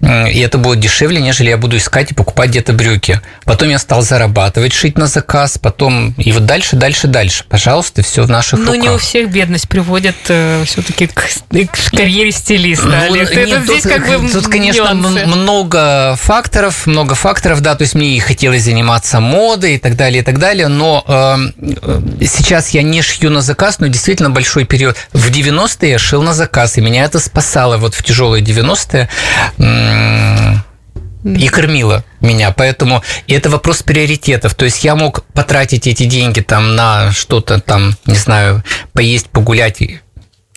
и 0.02 0.40
это 0.40 0.58
будет 0.58 0.80
дешевле, 0.80 1.20
нежели 1.22 1.50
я 1.50 1.58
буду 1.58 1.78
искать 1.78 2.12
и 2.12 2.14
покупать 2.14 2.50
где-то 2.50 2.74
брюки. 2.74 3.22
Потом 3.44 3.70
я 3.70 3.80
стал 3.80 4.02
зарабатывать, 4.02 4.74
шить 4.74 4.98
на 4.98 5.08
заказ, 5.08 5.58
потом 5.58 6.14
и 6.18 6.32
вот 6.32 6.46
дальше, 6.46 6.76
дальше, 6.76 7.08
дальше. 7.08 7.44
Пожалуйста, 7.50 8.02
все 8.02 8.24
в 8.24 8.30
наших 8.30 8.60
Ну, 8.60 8.68
руках. 8.68 8.82
не 8.82 8.90
у 8.90 8.98
всех 8.98 9.30
бедность 9.30 9.68
приводит 9.68 10.16
все-таки 10.24 11.08
к, 11.08 11.14
к 11.22 11.92
карьере 11.92 12.32
стилиста. 12.76 13.08
Ну, 13.08 13.14
Олег. 13.14 13.32
Это 13.32 13.46
нет, 13.46 13.64
здесь 13.64 13.84
тут, 13.84 13.92
как 13.92 14.22
бы 14.22 14.30
тут, 14.30 14.48
конечно, 14.48 14.94
нюансы. 14.94 15.26
много 15.26 16.16
факторов, 16.20 16.88
много 16.88 17.16
факторов, 17.16 17.62
да, 17.62 17.76
то 17.76 17.84
есть 17.84 17.96
мне 17.96 18.16
и 18.16 18.20
хотелось 18.20 18.64
заниматься 18.64 19.20
модой 19.20 19.76
и 19.76 19.78
так 19.78 19.96
далее, 19.96 20.22
и 20.22 20.26
так 20.26 20.40
далее, 20.40 20.68
но 20.68 21.04
эм, 21.08 21.54
э, 21.60 22.26
сейчас 22.26 22.70
я 22.70 22.84
не 22.84 23.02
шью 23.02 23.30
на 23.30 23.42
заказ, 23.42 23.80
но 23.80 23.88
действительно 23.88 24.30
большой 24.30 24.66
период. 24.66 24.98
В 25.14 25.30
90-е 25.30 25.92
я 25.92 26.00
шил 26.00 26.22
на 26.22 26.34
заказ, 26.34 26.78
и 26.78 26.82
меня 26.82 27.04
это 27.04 27.20
спасало 27.20 27.78
вот 27.78 27.94
в 27.94 28.04
тяжелые 28.04 28.44
90-е. 28.44 29.10
м, 29.58 30.64
и 31.24 31.50
кормила 31.50 32.06
меня, 32.22 32.52
поэтому 32.52 33.04
и 33.28 33.34
это 33.34 33.50
вопрос 33.50 33.84
приоритетов. 33.84 34.56
То 34.56 34.66
есть 34.66 34.84
я 34.84 34.96
мог 34.96 35.26
потратить 35.34 35.86
эти 35.86 36.06
деньги 36.06 36.40
там 36.40 36.76
на 36.76 37.12
что-то 37.12 37.60
там, 37.60 37.96
не 38.06 38.16
знаю, 38.16 38.64
поесть, 38.94 39.30
погулять, 39.30 39.82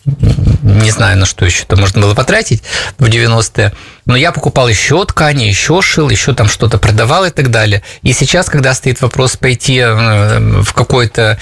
не 0.05 0.91
знаю, 0.91 1.17
на 1.17 1.25
что 1.25 1.45
еще 1.45 1.63
там 1.65 1.79
можно 1.79 2.01
было 2.01 2.13
потратить 2.13 2.61
в 2.97 3.05
90-е, 3.05 3.71
но 4.05 4.15
я 4.15 4.31
покупал 4.31 4.67
еще 4.67 5.05
ткани, 5.05 5.45
еще 5.45 5.81
шил, 5.81 6.09
еще 6.09 6.33
там 6.33 6.49
что-то 6.49 6.77
продавал 6.77 7.25
и 7.25 7.29
так 7.29 7.51
далее. 7.51 7.83
И 8.01 8.11
сейчас, 8.11 8.49
когда 8.49 8.73
стоит 8.73 9.01
вопрос 9.01 9.37
пойти 9.37 9.77
э, 9.77 10.61
в 10.61 10.73
какой-то 10.73 11.39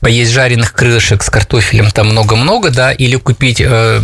поесть 0.00 0.30
жареных 0.30 0.72
крылышек 0.72 1.22
с 1.22 1.30
картофелем 1.30 1.90
там 1.90 2.08
много-много, 2.08 2.70
да, 2.70 2.92
или 2.92 3.16
купить 3.16 3.60
э, 3.60 4.00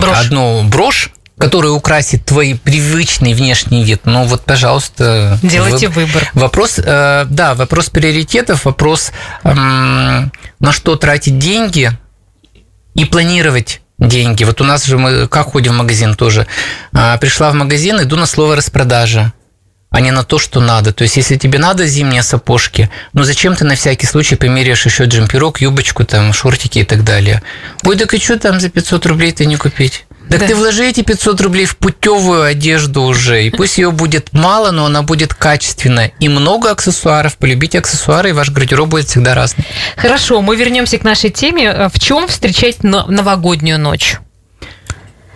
Брошь. 0.00 0.26
одну 0.26 0.64
брошь, 0.64 1.10
которая 1.40 1.72
украсит 1.72 2.26
твой 2.26 2.60
привычный 2.62 3.32
внешний 3.32 3.82
вид, 3.82 4.02
ну 4.04 4.24
вот, 4.24 4.44
пожалуйста. 4.44 5.38
Делайте 5.42 5.88
вы- 5.88 6.04
выбор. 6.04 6.30
Вопрос, 6.34 6.78
э, 6.78 7.24
да, 7.30 7.54
вопрос 7.54 7.88
приоритетов, 7.88 8.66
вопрос, 8.66 9.10
эм, 9.42 10.30
на 10.60 10.72
что 10.72 10.96
тратить 10.96 11.38
деньги 11.38 11.92
и 12.94 13.06
планировать 13.06 13.80
деньги. 13.98 14.44
Вот 14.44 14.60
у 14.60 14.64
нас 14.64 14.84
же 14.84 14.98
мы 14.98 15.28
как 15.28 15.46
ходим 15.46 15.72
в 15.72 15.76
магазин 15.76 16.14
тоже. 16.14 16.46
А, 16.92 17.16
пришла 17.16 17.50
в 17.50 17.54
магазин, 17.54 18.00
иду 18.02 18.16
на 18.16 18.26
слово 18.26 18.56
распродажа. 18.56 19.32
а 19.92 20.00
не 20.00 20.12
на 20.12 20.22
то, 20.22 20.38
что 20.38 20.60
надо. 20.60 20.92
То 20.92 21.02
есть, 21.02 21.16
если 21.16 21.34
тебе 21.36 21.58
надо 21.58 21.84
зимние 21.84 22.22
сапожки, 22.22 22.88
ну 23.12 23.24
зачем 23.24 23.56
ты 23.56 23.64
на 23.64 23.74
всякий 23.74 24.06
случай 24.06 24.36
померяешь 24.36 24.86
еще 24.86 25.06
джемперок, 25.06 25.60
юбочку, 25.60 26.04
там, 26.04 26.32
шортики 26.32 26.78
и 26.78 26.84
так 26.84 27.02
далее? 27.02 27.42
Ой, 27.82 27.96
так 27.96 28.14
и 28.14 28.20
что 28.20 28.38
там 28.38 28.60
за 28.60 28.68
500 28.68 29.06
рублей 29.06 29.32
ты 29.32 29.46
не 29.46 29.56
купить? 29.56 30.06
Так 30.30 30.38
да. 30.38 30.46
ты 30.46 30.54
вложи 30.54 30.86
эти 30.86 31.02
500 31.02 31.40
рублей 31.40 31.66
в 31.66 31.76
путевую 31.76 32.44
одежду 32.44 33.02
уже, 33.02 33.46
и 33.46 33.50
пусть 33.50 33.78
ее 33.78 33.90
будет 33.90 34.32
мало, 34.32 34.70
но 34.70 34.86
она 34.86 35.02
будет 35.02 35.34
качественная. 35.34 36.12
И 36.20 36.28
много 36.28 36.70
аксессуаров. 36.70 37.36
Полюбите 37.36 37.80
аксессуары, 37.80 38.30
и 38.30 38.32
ваш 38.32 38.50
гардероб 38.50 38.90
будет 38.90 39.08
всегда 39.08 39.34
разный. 39.34 39.64
Хорошо, 39.96 40.40
мы 40.40 40.54
вернемся 40.54 40.98
к 40.98 41.02
нашей 41.02 41.30
теме. 41.30 41.88
В 41.92 41.98
чем 41.98 42.28
встречать 42.28 42.84
новогоднюю 42.84 43.80
ночь? 43.80 44.18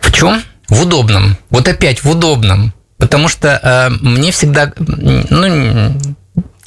В 0.00 0.12
чем? 0.12 0.40
В 0.68 0.82
удобном. 0.82 1.38
Вот 1.50 1.66
опять 1.66 2.04
в 2.04 2.10
удобном. 2.10 2.72
Потому 2.96 3.26
что 3.26 3.48
э, 3.60 3.90
мне 4.00 4.30
всегда 4.30 4.72
ну, 4.76 5.92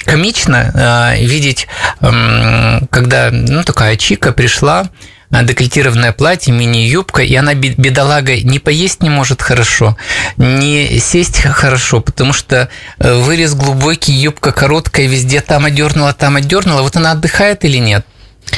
комично 0.04 1.14
э, 1.16 1.24
видеть, 1.24 1.66
э, 2.02 2.80
когда 2.90 3.30
ну, 3.32 3.64
такая 3.64 3.96
чика 3.96 4.32
пришла, 4.32 4.82
э, 4.82 4.86
декольтированное 5.30 6.12
платье, 6.12 6.52
мини-юбка, 6.52 7.22
и 7.22 7.34
она, 7.34 7.54
бедолага, 7.54 8.36
не 8.40 8.58
поесть 8.58 9.02
не 9.02 9.10
может 9.10 9.42
хорошо, 9.42 9.96
не 10.36 10.98
сесть 10.98 11.40
хорошо, 11.40 12.00
потому 12.00 12.32
что 12.32 12.68
э, 12.98 13.14
вырез 13.14 13.54
глубокий, 13.54 14.12
юбка 14.12 14.52
короткая, 14.52 15.06
везде 15.06 15.40
там 15.40 15.64
одернула, 15.66 16.12
там 16.14 16.36
одернула. 16.36 16.82
Вот 16.82 16.96
она 16.96 17.12
отдыхает 17.12 17.64
или 17.64 17.76
нет? 17.78 18.06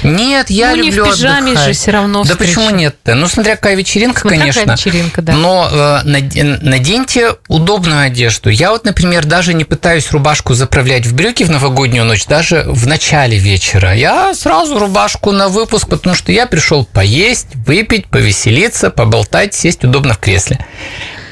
Нет, 0.02 0.50
я 0.50 0.70
ну, 0.70 0.76
люблю 0.76 1.04
не 1.04 1.10
в 1.10 1.14
пижаме 1.14 1.52
отдыхать. 1.52 1.66
же 1.66 1.72
все 1.72 1.90
равно 1.90 2.24
Да 2.24 2.36
почему 2.36 2.70
нет-то? 2.70 3.14
Ну, 3.14 3.28
смотря 3.28 3.56
какая 3.56 3.74
вечеринка, 3.74 4.20
смотря 4.20 4.38
конечно. 4.38 4.62
Какая 4.62 4.76
вечеринка, 4.76 5.22
да. 5.22 5.32
Но 5.32 5.68
э, 5.70 6.02
наденьте 6.04 7.36
удобную 7.48 8.00
одежду. 8.00 8.50
Я 8.50 8.70
вот, 8.70 8.84
например, 8.84 9.26
даже 9.26 9.54
не 9.54 9.64
пытаюсь 9.64 10.10
рубашку 10.12 10.54
заправлять 10.54 11.06
в 11.06 11.14
брюки 11.14 11.42
в 11.42 11.50
новогоднюю 11.50 12.04
ночь, 12.04 12.26
даже 12.26 12.64
в 12.66 12.86
начале 12.86 13.38
вечера. 13.38 13.94
Я 13.94 14.34
сразу 14.34 14.78
рубашку 14.78 15.32
на 15.32 15.48
выпуск, 15.48 15.88
потому 15.88 16.14
что 16.14 16.32
я 16.32 16.46
пришел 16.46 16.84
поесть, 16.84 17.54
выпить, 17.66 18.06
повеселиться, 18.06 18.90
поболтать, 18.90 19.54
сесть 19.54 19.84
удобно 19.84 20.14
в 20.14 20.18
кресле. 20.18 20.64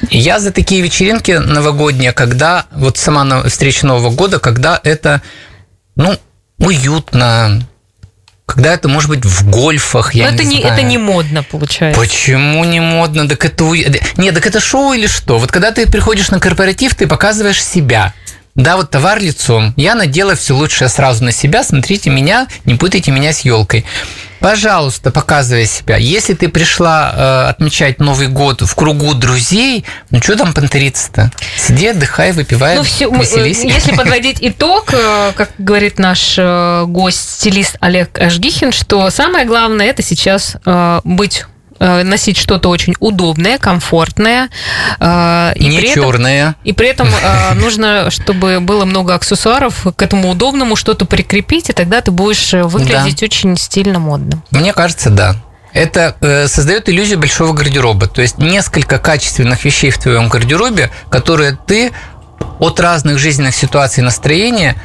Я 0.09 0.39
за 0.39 0.51
такие 0.51 0.81
вечеринки 0.81 1.31
новогодние, 1.31 2.13
когда 2.13 2.65
вот 2.71 2.97
сама 2.97 3.43
встреча 3.43 3.85
Нового 3.85 4.11
года, 4.11 4.39
когда 4.39 4.79
это, 4.83 5.21
ну, 5.95 6.17
уютно, 6.57 7.61
когда 8.49 8.73
это 8.73 8.89
может 8.89 9.09
быть 9.09 9.23
в 9.23 9.47
гольфах, 9.47 10.15
я 10.15 10.25
Но 10.25 10.31
не 10.31 10.35
это 10.35 10.43
не, 10.43 10.59
знаю. 10.61 10.73
Это 10.73 10.81
не 10.81 10.97
модно, 10.97 11.43
получается. 11.43 11.99
Почему 11.99 12.63
не 12.65 12.79
модно? 12.79 13.29
Так 13.29 13.45
это... 13.45 13.63
Нет, 14.17 14.33
так 14.33 14.45
это 14.47 14.59
шоу 14.59 14.93
или 14.93 15.05
что? 15.05 15.37
Вот 15.37 15.51
когда 15.51 15.71
ты 15.71 15.85
приходишь 15.87 16.31
на 16.31 16.39
корпоратив, 16.39 16.95
ты 16.95 17.05
показываешь 17.07 17.63
себя. 17.63 18.13
Да, 18.55 18.75
вот 18.75 18.91
товар 18.91 19.19
лицом. 19.19 19.73
Я 19.77 19.95
надела 19.95 20.35
все 20.35 20.55
лучшее 20.55 20.89
сразу 20.89 21.23
на 21.23 21.31
себя. 21.31 21.63
Смотрите 21.63 22.09
меня, 22.09 22.47
не 22.65 22.75
путайте 22.75 23.11
меня 23.11 23.31
с 23.31 23.41
елкой. 23.41 23.85
Пожалуйста, 24.39 25.11
показывай 25.11 25.65
себя. 25.65 25.97
Если 25.97 26.33
ты 26.33 26.47
пришла 26.47 27.13
э, 27.13 27.49
отмечать 27.49 27.99
Новый 27.99 28.27
год 28.27 28.61
в 28.61 28.73
кругу 28.73 29.13
друзей, 29.13 29.85
ну 30.11 30.21
что 30.21 30.37
там 30.37 30.53
понтериться-то? 30.53 31.31
Сиди, 31.57 31.87
отдыхай, 31.87 32.31
выпивай, 32.31 32.77
ну, 32.77 32.83
все, 32.83 33.09
веселись. 33.09 33.63
Если 33.63 33.91
подводить 33.95 34.37
итог, 34.39 34.93
э, 34.93 35.33
как 35.35 35.51
говорит 35.57 35.99
наш 35.99 36.35
э, 36.37 36.85
гость, 36.87 37.39
стилист 37.39 37.75
Олег 37.81 38.17
Ашгихин, 38.17 38.71
что 38.71 39.09
самое 39.09 39.45
главное 39.45 39.87
это 39.87 40.01
сейчас 40.03 40.55
э, 40.65 41.01
быть 41.03 41.43
Э, 41.43 41.58
носить 41.79 42.37
что-то 42.37 42.69
очень 42.69 42.95
удобное, 42.99 43.57
комфортное. 43.57 44.49
Э, 44.99 45.53
и 45.55 45.67
Не 45.67 45.79
при 45.79 45.93
черное. 45.93 46.49
Этом, 46.49 46.61
и 46.63 46.73
при 46.73 46.87
этом 46.87 47.07
э, 47.07 47.53
нужно, 47.55 48.11
чтобы 48.11 48.59
было 48.59 48.85
много 48.85 49.15
аксессуаров 49.15 49.87
к 49.95 50.01
этому 50.01 50.29
удобному, 50.29 50.75
что-то 50.75 51.05
прикрепить, 51.05 51.69
и 51.69 51.73
тогда 51.73 52.01
ты 52.01 52.11
будешь 52.11 52.53
выглядеть 52.53 53.19
да. 53.19 53.25
очень 53.25 53.57
стильно, 53.57 53.99
модно. 53.99 54.41
Мне 54.51 54.73
кажется, 54.73 55.09
да. 55.09 55.35
Это 55.73 56.15
э, 56.21 56.47
создает 56.47 56.89
иллюзию 56.89 57.19
большого 57.19 57.53
гардероба. 57.53 58.07
То 58.07 58.21
есть 58.21 58.39
несколько 58.39 58.97
качественных 58.97 59.63
вещей 59.63 59.91
в 59.91 59.97
твоем 59.99 60.27
гардеробе, 60.27 60.91
которые 61.09 61.57
ты 61.67 61.91
от 62.59 62.79
разных 62.79 63.19
жизненных 63.19 63.55
ситуаций 63.55 64.01
и 64.01 64.03
настроения 64.03 64.75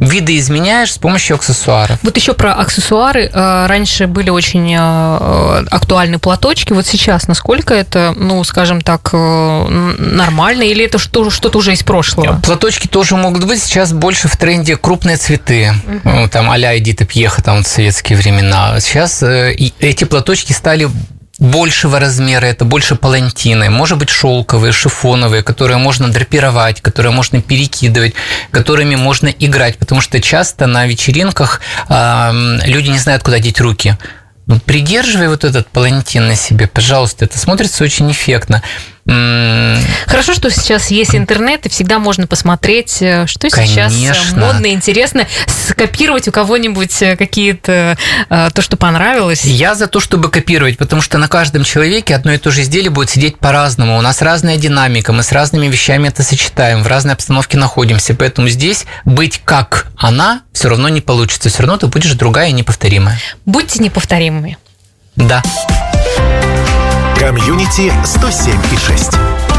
видоизменяешь 0.00 0.94
с 0.94 0.98
помощью 0.98 1.36
аксессуаров. 1.36 1.98
Вот 2.02 2.16
еще 2.16 2.32
про 2.32 2.54
аксессуары. 2.54 3.30
Э, 3.32 3.66
раньше 3.66 4.06
были 4.06 4.30
очень 4.30 4.74
э, 4.74 5.64
актуальны 5.70 6.18
платочки. 6.18 6.72
Вот 6.72 6.86
сейчас 6.86 7.28
насколько 7.28 7.74
это, 7.74 8.14
ну, 8.16 8.42
скажем 8.44 8.80
так, 8.80 9.10
э, 9.12 9.14
нормально 9.98 10.62
или 10.62 10.84
это 10.86 10.98
что-то 10.98 11.58
уже 11.58 11.72
из 11.72 11.82
прошлого? 11.82 12.40
Платочки 12.42 12.86
тоже 12.86 13.16
могут 13.16 13.44
быть. 13.44 13.62
Сейчас 13.62 13.92
больше 13.92 14.28
в 14.28 14.36
тренде 14.36 14.76
крупные 14.76 15.18
цветы. 15.18 15.74
Угу. 16.04 16.28
Там 16.28 16.50
а-ля 16.50 16.76
Эдита 16.78 17.04
Пьеха 17.04 17.42
там 17.42 17.62
в 17.62 17.68
советские 17.68 18.16
времена. 18.16 18.80
Сейчас 18.80 19.22
эти 19.22 20.04
платочки 20.04 20.52
стали 20.52 20.88
большего 21.40 21.98
размера, 21.98 22.46
это 22.46 22.64
больше 22.64 22.94
палантины, 22.94 23.70
может 23.70 23.98
быть 23.98 24.10
шелковые, 24.10 24.72
шифоновые, 24.72 25.42
которые 25.42 25.78
можно 25.78 26.08
драпировать, 26.12 26.80
которые 26.82 27.12
можно 27.12 27.40
перекидывать, 27.40 28.14
которыми 28.50 28.94
можно 28.94 29.28
играть, 29.28 29.78
потому 29.78 30.02
что 30.02 30.20
часто 30.20 30.66
на 30.66 30.86
вечеринках 30.86 31.60
э, 31.88 32.58
люди 32.64 32.90
не 32.90 32.98
знают, 32.98 33.22
куда 33.22 33.38
деть 33.38 33.60
руки. 33.60 33.96
Ну, 34.46 34.58
придерживай 34.58 35.28
вот 35.28 35.44
этот 35.44 35.68
палантин 35.68 36.26
на 36.26 36.34
себе, 36.34 36.66
пожалуйста, 36.66 37.24
это 37.24 37.38
смотрится 37.38 37.84
очень 37.84 38.10
эффектно. 38.10 38.62
Хорошо, 40.06 40.34
что 40.34 40.50
сейчас 40.50 40.90
есть 40.90 41.14
интернет, 41.14 41.66
и 41.66 41.68
всегда 41.68 41.98
можно 41.98 42.26
посмотреть, 42.26 42.98
э, 43.00 43.26
что 43.26 43.46
э, 43.46 43.50
Конечно. 43.50 43.90
сейчас 43.90 44.32
модно, 44.32 44.72
интересно, 44.72 45.26
скопировать 45.46 46.28
у 46.28 46.32
кого-нибудь 46.32 47.02
э, 47.02 47.16
какие-то 47.16 47.96
то, 48.28 48.62
что 48.62 48.76
понравилось. 48.76 49.44
Я 49.44 49.74
за 49.74 49.86
то, 49.86 50.00
чтобы 50.00 50.30
копировать, 50.30 50.78
потому 50.78 51.02
что 51.02 51.18
на 51.18 51.28
каждом 51.28 51.64
человеке 51.64 52.14
одно 52.14 52.32
и 52.32 52.38
то 52.38 52.50
же 52.50 52.62
изделие 52.62 52.90
будет 52.90 53.10
сидеть 53.10 53.38
по-разному. 53.38 53.98
У 53.98 54.00
нас 54.00 54.22
разная 54.22 54.56
динамика, 54.56 55.12
мы 55.12 55.22
с 55.22 55.32
разными 55.32 55.66
вещами 55.66 56.08
это 56.08 56.22
сочетаем, 56.22 56.82
в 56.82 56.86
разной 56.86 57.14
обстановке 57.14 57.56
находимся. 57.56 58.14
Поэтому 58.14 58.48
здесь 58.48 58.84
быть 59.04 59.40
как 59.44 59.88
она 59.96 60.42
все 60.52 60.68
равно 60.68 60.88
не 60.88 61.00
получится. 61.00 61.48
Все 61.48 61.62
равно 61.62 61.78
ты 61.78 61.86
будешь 61.86 62.12
другая 62.12 62.48
и 62.48 62.52
неповторимая. 62.52 63.18
Будьте 63.46 63.82
неповторимыми. 63.82 64.58
Да. 65.16 65.42
Комьюнити 67.18 67.92
107 68.04 68.54
и 68.72 68.76
6. 68.76 69.49